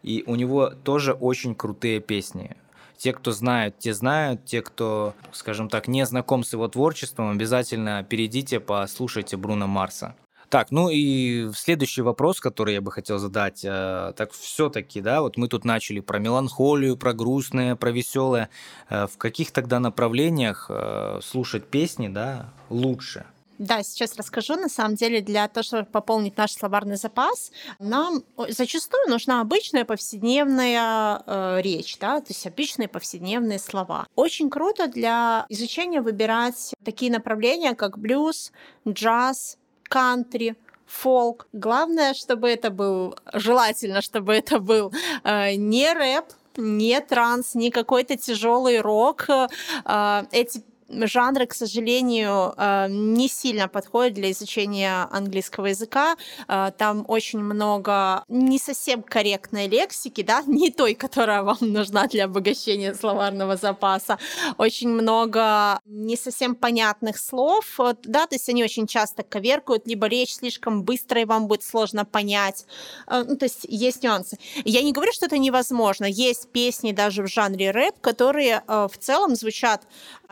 И 0.02 0.24
у 0.26 0.34
него 0.34 0.70
тоже 0.70 1.12
очень 1.12 1.54
крутые 1.54 2.00
песни. 2.00 2.56
Те, 3.04 3.12
кто 3.12 3.32
знают, 3.32 3.78
те 3.78 3.92
знают. 3.92 4.46
Те, 4.46 4.62
кто, 4.62 5.12
скажем 5.30 5.68
так, 5.68 5.88
не 5.88 6.06
знаком 6.06 6.42
с 6.42 6.54
его 6.54 6.68
творчеством, 6.68 7.32
обязательно 7.32 8.02
перейдите, 8.02 8.60
послушайте 8.60 9.36
Бруно 9.36 9.66
Марса. 9.66 10.14
Так, 10.48 10.70
ну 10.70 10.88
и 10.88 11.50
следующий 11.54 12.00
вопрос, 12.00 12.40
который 12.40 12.72
я 12.72 12.80
бы 12.80 12.90
хотел 12.90 13.18
задать, 13.18 13.62
э, 13.62 14.14
так 14.16 14.32
все-таки, 14.32 15.02
да, 15.02 15.20
вот 15.20 15.36
мы 15.36 15.48
тут 15.48 15.66
начали 15.66 16.00
про 16.00 16.18
меланхолию, 16.18 16.96
про 16.96 17.12
грустное, 17.12 17.76
про 17.76 17.90
веселое. 17.90 18.48
Э, 18.88 19.06
в 19.06 19.18
каких 19.18 19.50
тогда 19.50 19.80
направлениях 19.80 20.70
э, 20.70 21.20
слушать 21.22 21.66
песни, 21.66 22.08
да, 22.08 22.54
лучше? 22.70 23.26
Да, 23.58 23.82
сейчас 23.82 24.16
расскажу. 24.16 24.56
На 24.56 24.68
самом 24.68 24.96
деле, 24.96 25.20
для 25.20 25.46
того, 25.48 25.62
чтобы 25.62 25.84
пополнить 25.84 26.36
наш 26.36 26.52
словарный 26.52 26.96
запас, 26.96 27.52
нам 27.78 28.24
зачастую 28.48 29.08
нужна 29.08 29.40
обычная 29.40 29.84
повседневная 29.84 31.22
э, 31.24 31.60
речь, 31.62 31.96
да, 31.98 32.20
то 32.20 32.26
есть 32.28 32.46
обычные 32.46 32.88
повседневные 32.88 33.58
слова. 33.58 34.06
Очень 34.16 34.50
круто 34.50 34.88
для 34.88 35.46
изучения 35.48 36.00
выбирать 36.00 36.74
такие 36.84 37.12
направления, 37.12 37.74
как 37.74 37.98
блюз, 37.98 38.52
джаз, 38.88 39.58
кантри, 39.84 40.56
фолк. 40.86 41.46
Главное, 41.52 42.14
чтобы 42.14 42.48
это 42.48 42.70
был, 42.70 43.16
желательно, 43.32 44.02
чтобы 44.02 44.34
это 44.34 44.58
был 44.58 44.92
э, 45.22 45.54
не 45.54 45.92
рэп, 45.92 46.24
не 46.56 47.00
транс, 47.00 47.54
не 47.54 47.70
какой-то 47.70 48.16
тяжелый 48.16 48.80
рок. 48.80 49.26
Э, 49.84 50.24
эти 50.32 50.62
жанры, 51.02 51.46
к 51.46 51.54
сожалению, 51.54 52.54
э, 52.56 52.86
не 52.88 53.28
сильно 53.28 53.68
подходят 53.68 54.14
для 54.14 54.30
изучения 54.30 55.08
английского 55.10 55.66
языка. 55.66 56.16
Э, 56.48 56.70
там 56.76 57.04
очень 57.08 57.40
много 57.40 58.24
не 58.28 58.58
совсем 58.58 59.02
корректной 59.02 59.68
лексики, 59.68 60.22
да, 60.22 60.42
не 60.46 60.70
той, 60.70 60.94
которая 60.94 61.42
вам 61.42 61.58
нужна 61.60 62.06
для 62.06 62.24
обогащения 62.24 62.94
словарного 62.94 63.56
запаса. 63.56 64.18
Очень 64.58 64.88
много 64.88 65.80
не 65.86 66.16
совсем 66.16 66.54
понятных 66.54 67.18
слов, 67.18 67.78
да, 68.04 68.26
то 68.26 68.34
есть 68.34 68.48
они 68.48 68.64
очень 68.64 68.86
часто 68.86 69.22
коверкают, 69.22 69.86
либо 69.86 70.06
речь 70.06 70.34
слишком 70.34 70.82
быстрая, 70.82 71.26
вам 71.26 71.46
будет 71.46 71.62
сложно 71.62 72.04
понять. 72.04 72.66
Э, 73.06 73.24
ну, 73.26 73.36
то 73.36 73.46
есть 73.46 73.66
есть 73.68 74.02
нюансы. 74.02 74.38
Я 74.64 74.82
не 74.82 74.92
говорю, 74.92 75.12
что 75.12 75.26
это 75.26 75.38
невозможно. 75.38 76.04
Есть 76.04 76.48
песни 76.48 76.92
даже 76.92 77.22
в 77.22 77.28
жанре 77.28 77.70
рэп, 77.70 78.00
которые 78.00 78.62
в 78.66 78.92
целом 78.98 79.34
звучат 79.34 79.82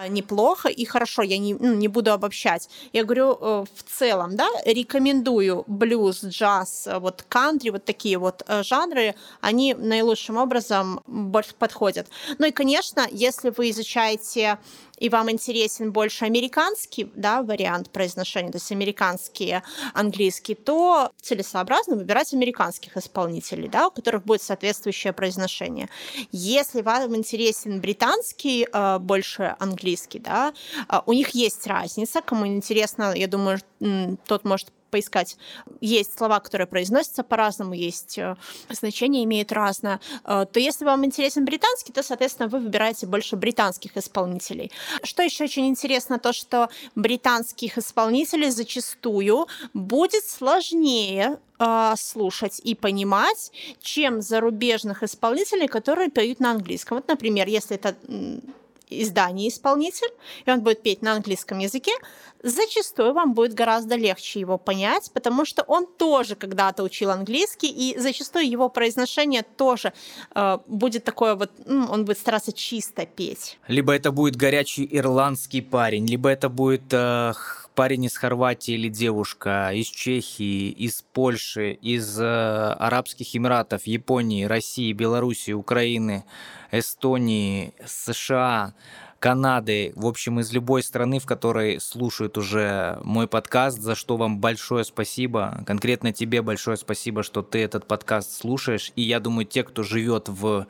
неплохо, 0.08 0.51
плохо 0.52 0.68
и 0.68 0.84
хорошо, 0.84 1.22
я 1.22 1.38
не, 1.38 1.54
ну, 1.54 1.74
не 1.74 1.88
буду 1.88 2.12
обобщать. 2.12 2.68
Я 2.92 3.04
говорю 3.04 3.38
э, 3.40 3.64
в 3.74 3.98
целом, 3.98 4.36
да, 4.36 4.48
рекомендую 4.66 5.64
блюз, 5.66 6.24
джаз, 6.24 6.86
э, 6.86 6.98
вот 6.98 7.24
кантри, 7.28 7.70
вот 7.70 7.84
такие 7.84 8.18
вот 8.18 8.42
э, 8.46 8.62
жанры, 8.62 9.14
они 9.40 9.74
наилучшим 9.74 10.36
образом 10.36 11.00
больше 11.06 11.54
подходят. 11.58 12.06
Ну 12.38 12.46
и, 12.46 12.50
конечно, 12.50 13.06
если 13.10 13.52
вы 13.56 13.70
изучаете 13.70 14.58
и 14.98 15.08
вам 15.08 15.30
интересен 15.30 15.92
больше 15.92 16.24
американский 16.24 17.10
да, 17.14 17.42
вариант 17.42 17.90
произношения, 17.90 18.52
то 18.52 18.56
есть 18.56 18.70
американский 18.72 19.56
английский, 19.94 20.54
то 20.54 21.10
целесообразно 21.20 21.96
выбирать 21.96 22.32
американских 22.32 22.96
исполнителей, 22.96 23.68
да, 23.68 23.88
у 23.88 23.90
которых 23.90 24.24
будет 24.24 24.42
соответствующее 24.42 25.12
произношение. 25.12 25.88
Если 26.30 26.82
вам 26.82 27.16
интересен 27.16 27.80
британский, 27.80 28.66
э, 28.72 28.98
больше 28.98 29.56
английский, 29.58 30.18
да, 30.18 30.52
э, 30.88 31.00
у 31.06 31.12
них 31.12 31.30
есть 31.30 31.66
разница. 31.66 32.20
Кому 32.20 32.46
интересно, 32.46 33.12
я 33.14 33.26
думаю, 33.26 33.58
тот 34.26 34.44
может 34.44 34.72
поискать. 34.92 35.36
Есть 35.80 36.16
слова, 36.16 36.38
которые 36.38 36.66
произносятся 36.66 37.24
по-разному, 37.24 37.74
есть 37.74 38.18
э, 38.18 38.36
значения 38.70 39.24
имеют 39.24 39.50
разное. 39.50 40.00
Э, 40.24 40.44
то 40.52 40.60
если 40.60 40.84
вам 40.84 41.04
интересен 41.04 41.44
британский, 41.44 41.92
то, 41.92 42.02
соответственно, 42.02 42.48
вы 42.48 42.60
выбираете 42.60 43.06
больше 43.06 43.36
британских 43.36 43.96
исполнителей. 43.96 44.70
Что 45.02 45.22
еще 45.22 45.44
очень 45.44 45.66
интересно, 45.66 46.18
то, 46.18 46.32
что 46.32 46.68
британских 46.94 47.78
исполнителей 47.78 48.50
зачастую 48.50 49.46
будет 49.72 50.24
сложнее 50.26 51.38
э, 51.58 51.94
слушать 51.96 52.60
и 52.62 52.74
понимать, 52.74 53.50
чем 53.80 54.20
зарубежных 54.20 55.02
исполнителей, 55.02 55.68
которые 55.68 56.10
поют 56.10 56.38
на 56.40 56.50
английском. 56.50 56.98
Вот, 56.98 57.08
например, 57.08 57.48
если 57.48 57.76
это 57.76 57.96
издание 59.00 59.48
исполнитель, 59.48 60.12
и 60.44 60.50
он 60.50 60.60
будет 60.60 60.82
петь 60.82 61.02
на 61.02 61.12
английском 61.12 61.58
языке, 61.58 61.92
зачастую 62.42 63.14
вам 63.14 63.34
будет 63.34 63.54
гораздо 63.54 63.96
легче 63.96 64.40
его 64.40 64.58
понять, 64.58 65.10
потому 65.12 65.44
что 65.44 65.62
он 65.62 65.86
тоже 65.86 66.34
когда-то 66.34 66.82
учил 66.82 67.10
английский, 67.10 67.68
и 67.68 67.98
зачастую 67.98 68.50
его 68.50 68.68
произношение 68.68 69.42
тоже 69.42 69.92
э, 70.34 70.58
будет 70.66 71.04
такое 71.04 71.34
вот, 71.34 71.50
ну, 71.66 71.86
он 71.90 72.04
будет 72.04 72.18
стараться 72.18 72.52
чисто 72.52 73.06
петь. 73.06 73.58
Либо 73.68 73.92
это 73.92 74.10
будет 74.10 74.36
горячий 74.36 74.88
ирландский 74.90 75.60
парень, 75.60 76.06
либо 76.06 76.28
это 76.28 76.48
будет 76.48 76.92
э, 76.92 77.32
парень 77.74 78.04
из 78.04 78.16
Хорватии 78.16 78.74
или 78.74 78.88
девушка, 78.88 79.70
из 79.72 79.86
Чехии, 79.86 80.70
из 80.70 81.02
Польши, 81.12 81.72
из 81.72 82.18
э, 82.20 82.72
Арабских 82.78 83.34
Эмиратов, 83.34 83.86
Японии, 83.86 84.44
России, 84.44 84.92
Белоруссии, 84.92 85.52
Украины, 85.52 86.24
Эстонии, 86.70 87.74
США, 87.84 88.74
Канады, 89.22 89.92
в 89.94 90.06
общем, 90.06 90.40
из 90.40 90.52
любой 90.52 90.82
страны, 90.82 91.20
в 91.20 91.26
которой 91.26 91.80
слушают 91.80 92.36
уже 92.36 92.98
мой 93.04 93.28
подкаст, 93.28 93.80
за 93.80 93.94
что 93.94 94.16
вам 94.16 94.40
большое 94.40 94.84
спасибо. 94.84 95.62
Конкретно 95.64 96.12
тебе 96.12 96.42
большое 96.42 96.76
спасибо, 96.76 97.22
что 97.22 97.42
ты 97.42 97.60
этот 97.60 97.86
подкаст 97.86 98.32
слушаешь. 98.32 98.90
И 98.96 99.02
я 99.02 99.20
думаю, 99.20 99.46
те, 99.46 99.62
кто 99.62 99.84
живет 99.84 100.28
в 100.28 100.66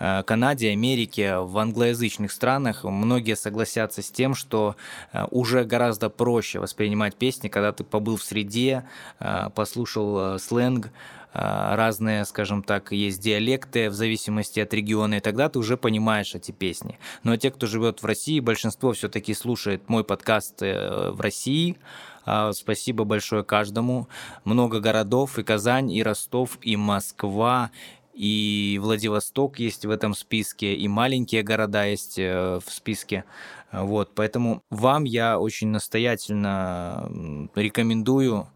э, 0.00 0.22
Канаде, 0.24 0.70
Америке, 0.70 1.36
в 1.36 1.56
англоязычных 1.56 2.32
странах, 2.32 2.82
многие 2.82 3.36
согласятся 3.36 4.02
с 4.02 4.10
тем, 4.10 4.34
что 4.34 4.74
э, 5.12 5.24
уже 5.30 5.62
гораздо 5.62 6.10
проще 6.10 6.58
воспринимать 6.58 7.14
песни, 7.14 7.46
когда 7.46 7.70
ты 7.70 7.84
побыл 7.84 8.16
в 8.16 8.24
среде, 8.24 8.82
э, 9.20 9.48
послушал 9.54 10.40
сленг, 10.40 10.90
разные, 11.32 12.24
скажем 12.24 12.62
так, 12.62 12.92
есть 12.92 13.20
диалекты 13.20 13.88
в 13.88 13.94
зависимости 13.94 14.60
от 14.60 14.74
региона, 14.74 15.14
и 15.14 15.20
тогда 15.20 15.48
ты 15.48 15.58
уже 15.58 15.76
понимаешь 15.76 16.34
эти 16.34 16.52
песни. 16.52 16.98
Но 17.22 17.36
те, 17.36 17.50
кто 17.50 17.66
живет 17.66 18.02
в 18.02 18.06
России, 18.06 18.40
большинство 18.40 18.92
все-таки 18.92 19.32
слушает 19.34 19.88
мой 19.88 20.04
подкаст 20.04 20.62
э, 20.62 21.10
в 21.10 21.20
России. 21.20 21.78
А, 22.24 22.52
спасибо 22.52 23.04
большое 23.04 23.44
каждому. 23.44 24.08
Много 24.44 24.80
городов, 24.80 25.38
и 25.38 25.42
Казань, 25.42 25.90
и 25.90 26.02
Ростов, 26.02 26.58
и 26.60 26.76
Москва, 26.76 27.70
и 28.12 28.78
Владивосток 28.82 29.58
есть 29.58 29.86
в 29.86 29.90
этом 29.90 30.14
списке, 30.14 30.74
и 30.74 30.86
маленькие 30.86 31.42
города 31.42 31.86
есть 31.86 32.18
э, 32.18 32.60
в 32.64 32.70
списке. 32.70 33.24
Вот, 33.72 34.10
поэтому 34.14 34.62
вам 34.68 35.04
я 35.04 35.38
очень 35.38 35.68
настоятельно 35.68 37.10
рекомендую 37.54 38.48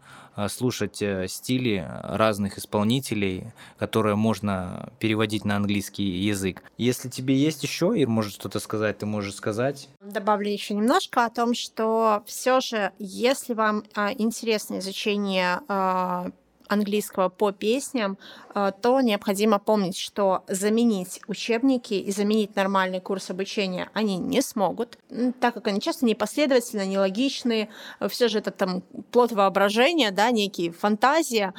слушать 0.47 1.01
э, 1.01 1.27
стили 1.27 1.85
разных 2.03 2.57
исполнителей, 2.57 3.51
которые 3.77 4.15
можно 4.15 4.91
переводить 4.99 5.45
на 5.45 5.55
английский 5.55 6.03
язык. 6.03 6.63
Если 6.77 7.09
тебе 7.09 7.35
есть 7.35 7.63
еще, 7.63 7.93
Ир, 7.97 8.07
может 8.07 8.33
что-то 8.33 8.59
сказать, 8.59 8.99
ты 8.99 9.05
можешь 9.05 9.35
сказать. 9.35 9.89
Добавлю 10.01 10.49
еще 10.49 10.73
немножко 10.73 11.25
о 11.25 11.29
том, 11.29 11.53
что 11.53 12.23
все 12.25 12.59
же, 12.59 12.91
если 12.99 13.53
вам 13.53 13.83
а, 13.95 14.13
интересно 14.13 14.79
изучение 14.79 15.61
а, 15.67 16.31
английского 16.69 17.29
по 17.29 17.51
песням, 17.51 18.17
э, 18.55 18.71
то 18.81 19.01
необходимо 19.01 19.59
помнить, 19.59 19.97
что 19.97 20.43
заменить 20.47 21.21
учебники 21.27 21.93
и 21.93 22.11
заменить 22.11 22.55
нормальный 22.55 23.01
курс 23.01 23.29
обучения 23.29 23.89
они 23.93 24.17
не 24.17 24.41
смогут, 24.41 24.97
так 25.39 25.53
как 25.53 25.67
они 25.67 25.81
часто 25.81 26.05
непоследовательно, 26.05 26.85
нелогичные. 26.85 27.69
Все 28.09 28.27
же 28.27 28.39
это 28.39 28.51
там 28.51 28.81
плод 29.11 29.31
воображения, 29.31 30.11
да, 30.11 30.31
некие 30.31 30.71
фантазия. 30.71 31.53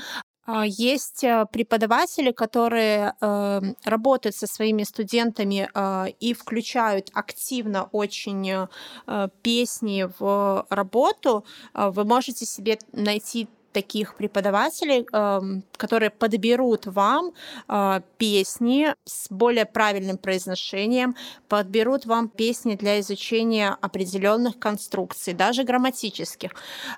А 0.51 0.65
есть 0.65 1.25
э, 1.25 1.45
преподаватели, 1.53 2.33
которые 2.33 3.13
э, 3.21 3.61
работают 3.85 4.35
со 4.35 4.47
своими 4.47 4.83
студентами 4.83 5.69
э, 5.75 6.13
и 6.21 6.33
включают 6.33 7.11
активно 7.13 7.85
очень 7.93 8.51
э, 8.51 9.29
песни 9.43 10.09
в 10.19 10.67
работу. 10.71 11.45
Э, 11.75 11.91
вы 11.91 12.05
можете 12.05 12.47
себе 12.47 12.79
найти 12.93 13.47
таких 13.79 14.15
преподавателей, 14.15 15.07
эм, 15.13 15.63
которые 15.77 16.11
подберут 16.11 16.87
вам 16.87 17.31
э, 17.69 18.01
песни 18.19 18.95
с 19.05 19.29
более 19.31 19.67
правильным 19.67 20.19
произношением, 20.19 21.15
подберут 21.49 22.07
вам 22.07 22.29
песни 22.29 22.75
для 22.75 22.99
изучения 22.99 23.77
определенных 23.81 24.59
конструкций, 24.59 25.35
даже 25.35 25.63
грамматических. 25.63 26.51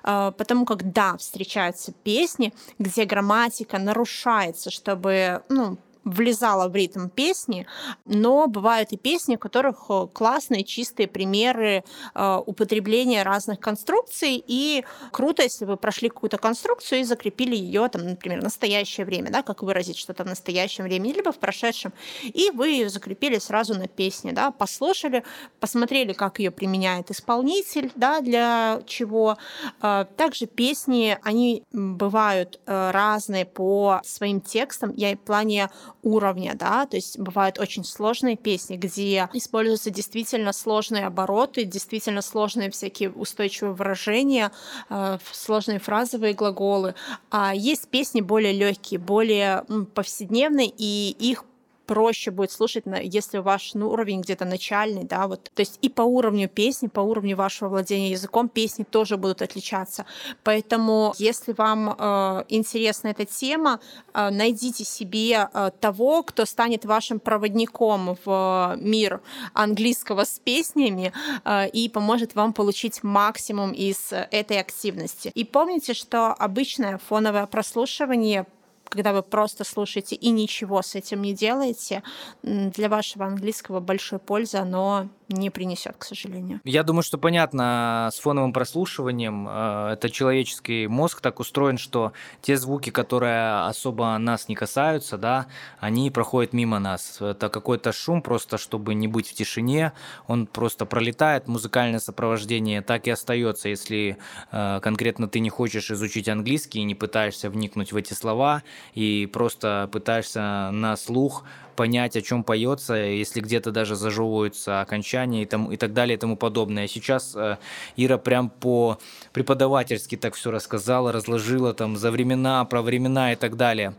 Э, 0.03 0.31
потому 0.37 0.65
как, 0.65 0.91
да, 0.91 1.17
встречаются 1.17 1.91
песни, 2.03 2.51
где 2.79 3.05
грамматика 3.05 3.77
нарушается, 3.77 4.71
чтобы, 4.71 5.43
ну, 5.49 5.77
влезала 6.03 6.67
в 6.67 6.75
ритм 6.75 7.09
песни, 7.09 7.67
но 8.05 8.47
бывают 8.47 8.91
и 8.91 8.97
песни, 8.97 9.35
у 9.35 9.39
которых 9.39 9.85
э, 9.89 10.07
классные 10.13 10.63
чистые 10.63 11.07
примеры 11.07 11.83
э, 12.15 12.41
употребления 12.45 13.23
разных 13.23 13.59
конструкций, 13.59 14.43
и 14.45 14.83
круто, 15.11 15.43
если 15.43 15.65
вы 15.65 15.77
прошли 15.77 16.09
какую-то 16.09 16.37
конструкцию 16.37 17.01
и 17.01 17.03
закрепили 17.03 17.55
ее, 17.55 17.87
там, 17.89 18.05
например, 18.05 18.39
в 18.39 18.43
настоящее 18.43 19.05
время, 19.05 19.29
да, 19.29 19.43
как 19.43 19.61
выразить 19.61 19.97
что-то 19.97 20.23
в 20.23 20.27
настоящем 20.27 20.85
времени, 20.85 21.13
либо 21.13 21.31
в 21.31 21.37
прошедшем, 21.37 21.93
и 22.23 22.49
вы 22.51 22.69
ее 22.69 22.89
закрепили 22.89 23.37
сразу 23.37 23.75
на 23.75 23.87
песне, 23.87 24.31
да, 24.31 24.51
послушали, 24.51 25.23
посмотрели, 25.59 26.13
как 26.13 26.39
ее 26.39 26.51
применяет 26.51 27.11
исполнитель, 27.11 27.91
да, 27.95 28.21
для 28.21 28.81
чего. 28.87 29.37
Э, 29.81 30.05
также 30.17 30.47
песни, 30.47 31.17
они 31.23 31.63
бывают 31.71 32.59
разные 32.65 33.45
по 33.45 34.01
своим 34.03 34.41
текстам, 34.41 34.93
я 34.95 35.15
в 35.15 35.19
плане 35.19 35.69
уровня, 36.03 36.55
да, 36.55 36.85
то 36.85 36.97
есть 36.97 37.19
бывают 37.19 37.59
очень 37.59 37.83
сложные 37.83 38.35
песни, 38.35 38.75
где 38.75 39.29
используются 39.33 39.89
действительно 39.89 40.53
сложные 40.53 41.05
обороты, 41.05 41.63
действительно 41.63 42.21
сложные 42.21 42.71
всякие 42.71 43.11
устойчивые 43.11 43.73
выражения, 43.73 44.51
э, 44.89 45.17
сложные 45.31 45.79
фразовые 45.79 46.33
глаголы. 46.33 46.95
А 47.29 47.53
есть 47.53 47.87
песни 47.87 48.21
более 48.21 48.53
легкие, 48.53 48.99
более 48.99 49.63
повседневные, 49.93 50.71
и 50.75 51.15
их 51.19 51.45
проще 51.85 52.31
будет 52.31 52.51
слушать, 52.51 52.85
если 53.03 53.39
ваш 53.39 53.73
ну, 53.73 53.89
уровень 53.89 54.21
где-то 54.21 54.45
начальный, 54.45 55.03
да, 55.03 55.27
вот. 55.27 55.51
То 55.53 55.61
есть 55.61 55.79
и 55.81 55.89
по 55.89 56.01
уровню 56.01 56.47
песни, 56.47 56.87
по 56.87 57.01
уровню 57.01 57.35
вашего 57.35 57.69
владения 57.69 58.11
языком 58.11 58.49
песни 58.49 58.83
тоже 58.83 59.17
будут 59.17 59.41
отличаться. 59.41 60.05
Поэтому, 60.43 61.13
если 61.17 61.53
вам 61.53 61.95
э, 61.97 62.43
интересна 62.49 63.09
эта 63.09 63.25
тема, 63.25 63.79
э, 64.13 64.29
найдите 64.29 64.83
себе 64.83 65.49
э, 65.53 65.71
того, 65.79 66.23
кто 66.23 66.45
станет 66.45 66.85
вашим 66.85 67.19
проводником 67.19 68.17
в 68.25 68.77
мир 68.79 69.21
английского 69.53 70.23
с 70.23 70.39
песнями 70.39 71.13
э, 71.43 71.69
и 71.69 71.89
поможет 71.89 72.35
вам 72.35 72.53
получить 72.53 73.03
максимум 73.03 73.71
из 73.71 74.11
этой 74.11 74.59
активности. 74.59 75.31
И 75.35 75.43
помните, 75.43 75.93
что 75.93 76.33
обычное 76.33 76.97
фоновое 76.97 77.45
прослушивание 77.47 78.45
когда 78.91 79.13
вы 79.13 79.23
просто 79.23 79.63
слушаете 79.63 80.15
и 80.15 80.29
ничего 80.29 80.81
с 80.81 80.95
этим 80.95 81.21
не 81.21 81.33
делаете, 81.33 82.03
для 82.43 82.89
вашего 82.89 83.25
английского 83.25 83.79
большой 83.79 84.19
пользы 84.19 84.57
оно 84.57 85.07
не 85.29 85.49
принесет, 85.49 85.95
к 85.97 86.03
сожалению. 86.03 86.59
Я 86.65 86.83
думаю, 86.83 87.03
что 87.03 87.17
понятно 87.17 88.09
с 88.13 88.19
фоновым 88.19 88.51
прослушиванием. 88.51 89.47
Э, 89.49 89.93
это 89.93 90.09
человеческий 90.09 90.87
мозг 90.87 91.21
так 91.21 91.39
устроен, 91.39 91.77
что 91.77 92.11
те 92.41 92.57
звуки, 92.57 92.89
которые 92.89 93.65
особо 93.65 94.17
нас 94.17 94.49
не 94.49 94.55
касаются, 94.55 95.17
да, 95.17 95.47
они 95.79 96.11
проходят 96.11 96.51
мимо 96.51 96.79
нас. 96.79 97.21
Это 97.21 97.47
какой-то 97.49 97.93
шум, 97.93 98.21
просто 98.21 98.57
чтобы 98.57 98.93
не 98.93 99.07
быть 99.07 99.29
в 99.29 99.33
тишине, 99.33 99.93
он 100.27 100.47
просто 100.47 100.85
пролетает. 100.85 101.47
Музыкальное 101.47 101.99
сопровождение 101.99 102.81
так 102.81 103.07
и 103.07 103.11
остается, 103.11 103.69
если 103.69 104.17
э, 104.51 104.79
конкретно 104.81 105.27
ты 105.27 105.39
не 105.39 105.49
хочешь 105.49 105.91
изучить 105.91 106.27
английский 106.27 106.79
и 106.79 106.83
не 106.83 106.95
пытаешься 106.95 107.49
вникнуть 107.49 107.93
в 107.93 107.95
эти 107.95 108.13
слова, 108.13 108.63
и 108.93 109.29
просто 109.31 109.89
пытаешься 109.91 110.69
на 110.71 110.95
слух 110.97 111.43
понять, 111.75 112.15
о 112.15 112.21
чем 112.21 112.43
поется, 112.43 112.93
если 112.93 113.41
где-то 113.41 113.71
даже 113.71 113.95
зажевываются 113.95 114.81
окончания 114.81 115.43
и, 115.43 115.45
там, 115.45 115.71
и 115.71 115.77
так 115.77 115.93
далее 115.93 116.15
и 116.15 116.19
тому 116.19 116.35
подобное. 116.35 116.87
Сейчас 116.87 117.35
э, 117.35 117.57
Ира 117.95 118.17
прям 118.17 118.49
по 118.49 118.99
преподавательски 119.33 120.17
так 120.17 120.35
все 120.35 120.51
рассказала, 120.51 121.11
разложила 121.11 121.73
там 121.73 121.97
за 121.97 122.11
времена, 122.11 122.63
про 122.65 122.81
времена 122.81 123.33
и 123.33 123.35
так 123.35 123.57
далее. 123.57 123.95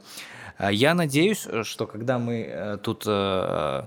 Э, 0.59 0.69
я 0.73 0.95
надеюсь, 0.95 1.47
что 1.63 1.87
когда 1.87 2.19
мы 2.19 2.47
э, 2.49 2.79
тут 2.83 3.05
э, 3.07 3.83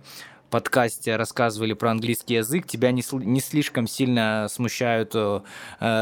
подкасте 0.55 1.17
рассказывали 1.17 1.73
про 1.73 1.91
английский 1.91 2.35
язык, 2.35 2.65
тебя 2.65 2.91
не, 2.93 3.03
не 3.25 3.41
слишком 3.41 3.87
сильно 3.87 4.47
смущают 4.49 5.11
э, 5.13 5.41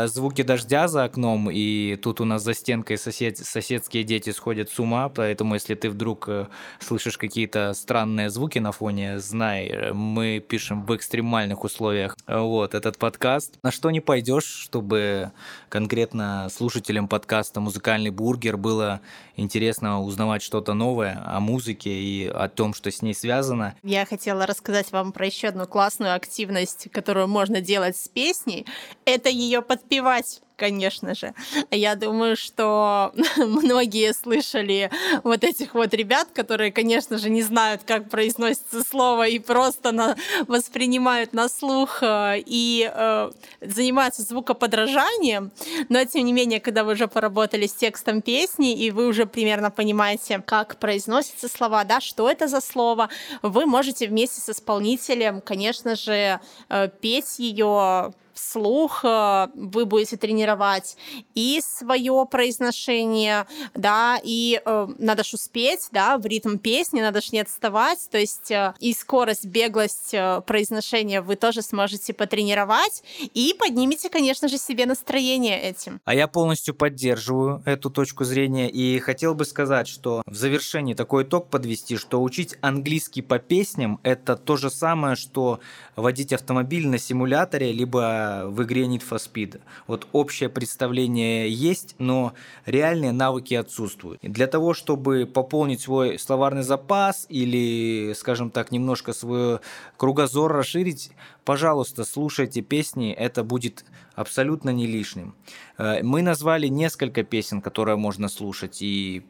звуки 0.05 0.43
дождя 0.43 0.87
за 0.87 1.05
окном, 1.05 1.49
и 1.51 1.95
тут 1.95 2.21
у 2.21 2.25
нас 2.25 2.43
за 2.43 2.53
стенкой 2.53 2.99
сосед, 2.99 3.39
соседские 3.39 4.03
дети 4.03 4.29
сходят 4.29 4.69
с 4.69 4.79
ума, 4.79 5.09
поэтому 5.09 5.55
если 5.55 5.73
ты 5.73 5.89
вдруг 5.89 6.25
э, 6.27 6.45
слышишь 6.79 7.17
какие-то 7.17 7.73
странные 7.73 8.29
звуки 8.29 8.59
на 8.59 8.71
фоне, 8.71 9.17
знай, 9.17 9.91
мы 9.91 10.39
пишем 10.47 10.85
в 10.85 10.95
экстремальных 10.95 11.63
условиях 11.63 12.15
вот 12.27 12.75
этот 12.75 12.99
подкаст. 12.99 13.57
На 13.63 13.71
что 13.71 13.89
не 13.89 14.01
пойдешь, 14.01 14.45
чтобы 14.45 15.31
конкретно 15.69 16.47
слушателям 16.55 17.07
подкаста 17.07 17.59
«Музыкальный 17.59 18.11
бургер» 18.11 18.57
было 18.57 19.01
интересно 19.35 19.99
узнавать 20.03 20.43
что-то 20.43 20.75
новое 20.75 21.19
о 21.25 21.39
музыке 21.39 21.89
и 21.89 22.27
о 22.27 22.49
том, 22.49 22.75
что 22.75 22.91
с 22.91 23.01
ней 23.01 23.15
связано. 23.15 23.73
Я 23.81 24.05
хотела 24.05 24.42
рассказать 24.45 24.91
вам 24.91 25.11
про 25.11 25.25
еще 25.25 25.49
одну 25.49 25.67
классную 25.67 26.15
активность, 26.15 26.89
которую 26.91 27.27
можно 27.27 27.61
делать 27.61 27.97
с 27.97 28.07
песней. 28.07 28.65
Это 29.05 29.29
ее 29.29 29.61
подпевать 29.61 30.41
конечно 30.63 31.13
же. 31.13 31.33
Я 31.71 31.95
думаю, 31.95 32.37
что 32.37 33.11
многие 33.37 34.13
слышали 34.13 34.89
вот 35.23 35.43
этих 35.43 35.73
вот 35.73 35.93
ребят, 35.93 36.29
которые, 36.33 36.71
конечно 36.71 37.17
же, 37.17 37.29
не 37.29 37.41
знают, 37.41 37.81
как 37.85 38.09
произносится 38.09 38.81
слово 38.81 39.27
и 39.27 39.39
просто 39.39 39.91
на, 39.91 40.15
воспринимают 40.47 41.33
на 41.33 41.49
слух 41.49 42.01
э, 42.01 42.35
и 42.45 42.89
э, 42.89 43.31
занимаются 43.59 44.21
звукоподражанием. 44.21 45.51
Но, 45.89 46.05
тем 46.05 46.23
не 46.23 46.31
менее, 46.31 46.61
когда 46.61 46.85
вы 46.85 46.93
уже 46.93 47.09
поработали 47.09 47.67
с 47.67 47.73
текстом 47.73 48.21
песни, 48.21 48.73
и 48.73 48.91
вы 48.91 49.07
уже 49.07 49.25
примерно 49.25 49.69
понимаете, 49.69 50.41
как 50.45 50.77
произносятся 50.77 51.49
слова, 51.49 51.83
да, 51.83 51.99
что 51.99 52.29
это 52.29 52.47
за 52.47 52.61
слово, 52.61 53.09
вы 53.41 53.65
можете 53.65 54.07
вместе 54.07 54.39
с 54.39 54.49
исполнителем, 54.49 55.41
конечно 55.41 55.95
же, 55.95 56.39
э, 56.69 56.89
петь 57.01 57.39
ее 57.39 58.13
вслух 58.33 59.03
э, 59.03 59.47
вы 59.55 59.85
будете 59.85 60.17
тренировать 60.17 60.97
и 61.35 61.61
свое 61.63 62.27
произношение, 62.29 63.45
да, 63.73 64.19
и 64.23 64.61
э, 64.63 64.87
надо 64.97 65.23
ж 65.23 65.33
успеть, 65.33 65.89
да, 65.91 66.17
в 66.17 66.25
ритм 66.25 66.57
песни, 66.57 67.01
надо 67.01 67.21
ж 67.21 67.31
не 67.31 67.39
отставать, 67.39 68.07
то 68.09 68.17
есть 68.17 68.51
э, 68.51 68.73
и 68.79 68.93
скорость, 68.93 69.45
беглость 69.45 70.13
э, 70.13 70.41
произношения 70.45 71.21
вы 71.21 71.35
тоже 71.35 71.61
сможете 71.61 72.13
потренировать 72.13 73.03
и 73.33 73.55
поднимете, 73.57 74.09
конечно 74.09 74.47
же, 74.47 74.57
себе 74.57 74.85
настроение 74.85 75.61
этим. 75.61 76.01
А 76.05 76.13
я 76.13 76.27
полностью 76.27 76.73
поддерживаю 76.73 77.61
эту 77.65 77.89
точку 77.89 78.23
зрения 78.23 78.69
и 78.69 78.99
хотел 78.99 79.35
бы 79.35 79.45
сказать, 79.45 79.87
что 79.87 80.21
в 80.25 80.35
завершении 80.35 80.93
такой 80.93 81.23
итог 81.23 81.49
подвести, 81.49 81.97
что 81.97 82.21
учить 82.21 82.55
английский 82.61 83.21
по 83.21 83.39
песням 83.39 83.99
это 84.03 84.35
то 84.35 84.57
же 84.57 84.69
самое, 84.69 85.15
что 85.15 85.59
водить 85.95 86.33
автомобиль 86.33 86.87
на 86.87 86.97
симуляторе, 86.97 87.71
либо 87.71 88.22
в 88.45 88.63
игре 88.63 88.83
Need 88.85 89.03
for 89.07 89.17
Speed. 89.17 89.61
Вот 89.87 90.07
общее 90.11 90.49
представление 90.49 91.49
есть, 91.49 91.95
но 91.99 92.33
реальные 92.65 93.11
навыки 93.11 93.53
отсутствуют. 93.53 94.19
И 94.23 94.27
для 94.27 94.47
того, 94.47 94.73
чтобы 94.73 95.25
пополнить 95.25 95.81
свой 95.81 96.19
словарный 96.19 96.63
запас 96.63 97.25
или, 97.29 98.13
скажем 98.15 98.51
так, 98.51 98.71
немножко 98.71 99.13
свой 99.13 99.59
кругозор 99.97 100.51
расширить, 100.51 101.11
пожалуйста, 101.45 102.03
слушайте 102.03 102.61
песни, 102.61 103.11
это 103.11 103.43
будет 103.43 103.85
абсолютно 104.15 104.69
не 104.69 104.87
лишним. 104.87 105.35
Э, 105.77 106.03
мы 106.03 106.21
назвали 106.21 106.67
несколько 106.67 107.23
песен, 107.23 107.61
которые 107.61 107.97
можно 107.97 108.29
слушать 108.29 108.81
и 108.81 109.23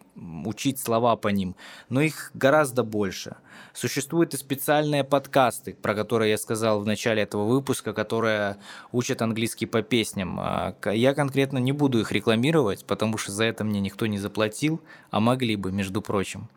учить 0.46 0.80
слова 0.80 1.16
по 1.16 1.30
ним, 1.30 1.56
но 1.90 2.02
их 2.02 2.32
гораздо 2.34 2.84
больше. 2.84 3.36
Существуют 3.74 4.34
и 4.34 4.38
специальные 4.38 5.04
подкасты, 5.04 5.74
про 5.74 5.96
которые 5.96 6.32
я 6.32 6.38
сказал 6.38 6.80
в 6.80 6.86
начале 6.86 7.24
этого 7.24 7.46
выпуска, 7.46 7.94
которые 7.94 8.58
учат 8.92 9.22
английский 9.22 9.66
по 9.66 9.82
песням. 9.82 10.40
А, 10.40 10.76
я 10.92 11.14
конкретно 11.14 11.58
не 11.58 11.72
буду 11.72 12.00
их 12.00 12.12
рекламировать, 12.12 12.86
потому 12.86 13.18
что 13.18 13.32
за 13.32 13.46
это 13.46 13.64
мне 13.64 13.80
никто 13.80 14.06
не 14.06 14.20
заплатил, 14.20 14.82
а 15.10 15.20
могли 15.20 15.56
бы, 15.56 15.72
между 15.72 16.02
прочим. 16.02 16.50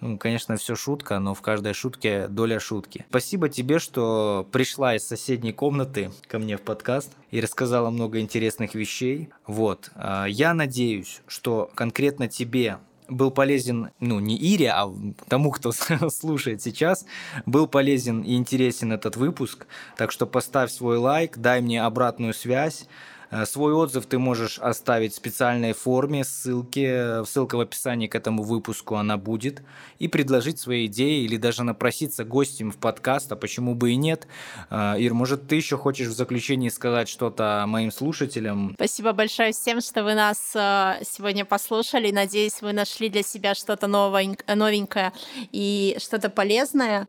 Ну, 0.00 0.18
конечно, 0.18 0.56
все 0.56 0.74
шутка, 0.76 1.18
но 1.18 1.34
в 1.34 1.40
каждой 1.42 1.72
шутке 1.72 2.28
доля 2.28 2.60
шутки. 2.60 3.06
Спасибо 3.08 3.48
тебе, 3.48 3.78
что 3.78 4.46
пришла 4.52 4.96
из 4.96 5.06
соседней 5.06 5.52
комнаты 5.52 6.10
ко 6.28 6.38
мне 6.38 6.56
в 6.56 6.62
подкаст 6.62 7.10
и 7.30 7.40
рассказала 7.40 7.90
много 7.90 8.20
интересных 8.20 8.74
вещей. 8.74 9.30
Вот. 9.46 9.90
А, 9.94 10.26
я 10.26 10.52
надеюсь, 10.54 11.22
что 11.26 11.70
конкретно 11.74 12.28
тебе 12.28 12.78
был 13.08 13.30
полезен, 13.30 13.90
ну, 14.00 14.18
не 14.20 14.36
Ире, 14.36 14.70
а 14.70 14.92
тому, 15.28 15.50
кто 15.50 15.72
слушает 16.10 16.62
сейчас, 16.62 17.06
был 17.46 17.66
полезен 17.66 18.22
и 18.22 18.34
интересен 18.34 18.92
этот 18.92 19.16
выпуск. 19.16 19.66
Так 19.96 20.10
что 20.10 20.26
поставь 20.26 20.70
свой 20.70 20.98
лайк, 20.98 21.38
дай 21.38 21.60
мне 21.60 21.82
обратную 21.82 22.34
связь. 22.34 22.86
Э, 23.34 23.46
свой 23.46 23.72
отзыв 23.72 24.06
ты 24.06 24.18
можешь 24.18 24.60
оставить 24.60 25.12
в 25.12 25.16
специальной 25.16 25.72
форме, 25.72 26.22
ссылки, 26.22 27.24
ссылка 27.24 27.56
в 27.56 27.60
описании 27.60 28.06
к 28.06 28.14
этому 28.14 28.44
выпуску 28.44 28.94
она 28.94 29.16
будет, 29.16 29.62
и 29.98 30.06
предложить 30.06 30.60
свои 30.60 30.86
идеи 30.86 31.24
или 31.24 31.36
даже 31.36 31.64
напроситься 31.64 32.24
гостем 32.24 32.70
в 32.70 32.76
подкаст, 32.76 33.32
а 33.32 33.36
почему 33.36 33.74
бы 33.74 33.90
и 33.90 33.96
нет. 33.96 34.28
Э, 34.70 34.94
Ир, 34.98 35.14
может, 35.14 35.48
ты 35.48 35.56
еще 35.56 35.76
хочешь 35.76 36.06
в 36.06 36.12
заключении 36.12 36.68
сказать 36.68 37.08
что-то 37.08 37.64
моим 37.66 37.90
слушателям? 37.90 38.74
Спасибо 38.76 39.12
большое 39.12 39.50
всем, 39.50 39.80
что 39.80 40.04
вы 40.04 40.14
нас 40.14 40.52
э, 40.54 41.02
сегодня 41.04 41.44
послушали. 41.44 42.12
Надеюсь, 42.12 42.62
вы 42.62 42.72
нашли 42.72 43.08
для 43.08 43.24
себя 43.24 43.56
что-то 43.56 43.88
новенькое 43.88 45.12
и 45.50 45.96
что-то 45.98 46.30
полезное. 46.30 47.08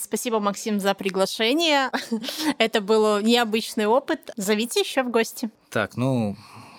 Спасибо, 0.00 0.38
Максим, 0.38 0.78
за 0.78 0.94
приглашение. 0.94 1.90
Это 2.58 2.80
был 2.80 3.18
необычный 3.18 3.86
опыт. 3.86 4.30
Зовите 4.36 4.80
еще 4.80 5.02
в 5.02 5.10
гости. 5.10 5.50
Так, 5.70 5.96
ну, 5.96 6.36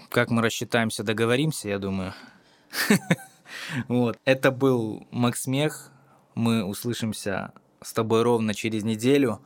как 0.10 0.30
мы 0.30 0.42
рассчитаемся, 0.42 1.04
договоримся, 1.04 1.70
я 1.70 1.80
думаю. 1.80 2.14
Вот. 3.88 4.18
Это 4.26 4.52
был 4.52 5.08
Макс 5.12 5.48
Мех. 5.48 5.92
Мы 6.36 6.64
услышимся 6.64 7.54
с 7.82 7.94
тобой 7.94 8.24
ровно 8.24 8.54
через 8.54 8.84
неделю. 8.84 9.42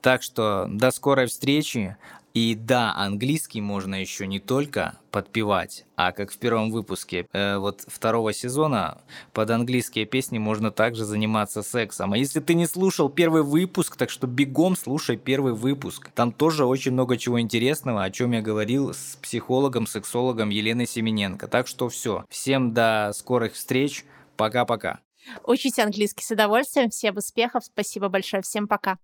Так 0.00 0.22
что 0.22 0.66
до 0.68 0.90
скорой 0.90 1.26
встречи. 1.26 1.96
И 2.34 2.54
да, 2.54 2.94
английский 2.94 3.60
можно 3.60 4.00
еще 4.00 4.26
не 4.26 4.40
только 4.40 4.98
подпевать, 5.10 5.84
а 5.96 6.12
как 6.12 6.30
в 6.30 6.38
первом 6.38 6.70
выпуске 6.70 7.26
э, 7.32 7.58
вот 7.58 7.84
второго 7.86 8.32
сезона 8.32 9.02
под 9.34 9.50
английские 9.50 10.06
песни 10.06 10.38
можно 10.38 10.70
также 10.70 11.04
заниматься 11.04 11.62
сексом. 11.62 12.14
А 12.14 12.18
если 12.18 12.40
ты 12.40 12.54
не 12.54 12.66
слушал 12.66 13.10
первый 13.10 13.42
выпуск, 13.42 13.96
так 13.96 14.08
что 14.08 14.26
бегом 14.26 14.76
слушай 14.76 15.18
первый 15.18 15.52
выпуск. 15.52 16.10
Там 16.14 16.32
тоже 16.32 16.64
очень 16.64 16.92
много 16.92 17.18
чего 17.18 17.38
интересного, 17.38 18.02
о 18.02 18.10
чем 18.10 18.32
я 18.32 18.40
говорил 18.40 18.94
с 18.94 19.18
психологом, 19.20 19.86
сексологом 19.86 20.48
Еленой 20.48 20.86
Семененко. 20.86 21.48
Так 21.48 21.66
что 21.66 21.90
все. 21.90 22.24
Всем 22.30 22.72
до 22.72 23.12
скорых 23.14 23.52
встреч. 23.52 24.06
Пока-пока. 24.38 25.00
Учите 25.44 25.82
английский 25.82 26.24
с 26.24 26.30
удовольствием. 26.30 26.88
Всем 26.88 27.16
успехов. 27.16 27.64
Спасибо 27.64 28.08
большое. 28.08 28.42
Всем 28.42 28.66
пока. 28.66 28.98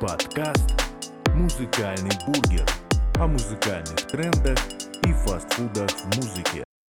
Подкаст 0.00 0.81
«Музыкальный 1.34 2.10
бургер» 2.26 2.66
о 3.18 3.26
музыкальных 3.26 3.96
трендах 4.08 4.58
и 5.02 5.12
фастфудах 5.12 5.90
в 5.90 6.16
музыке. 6.16 6.64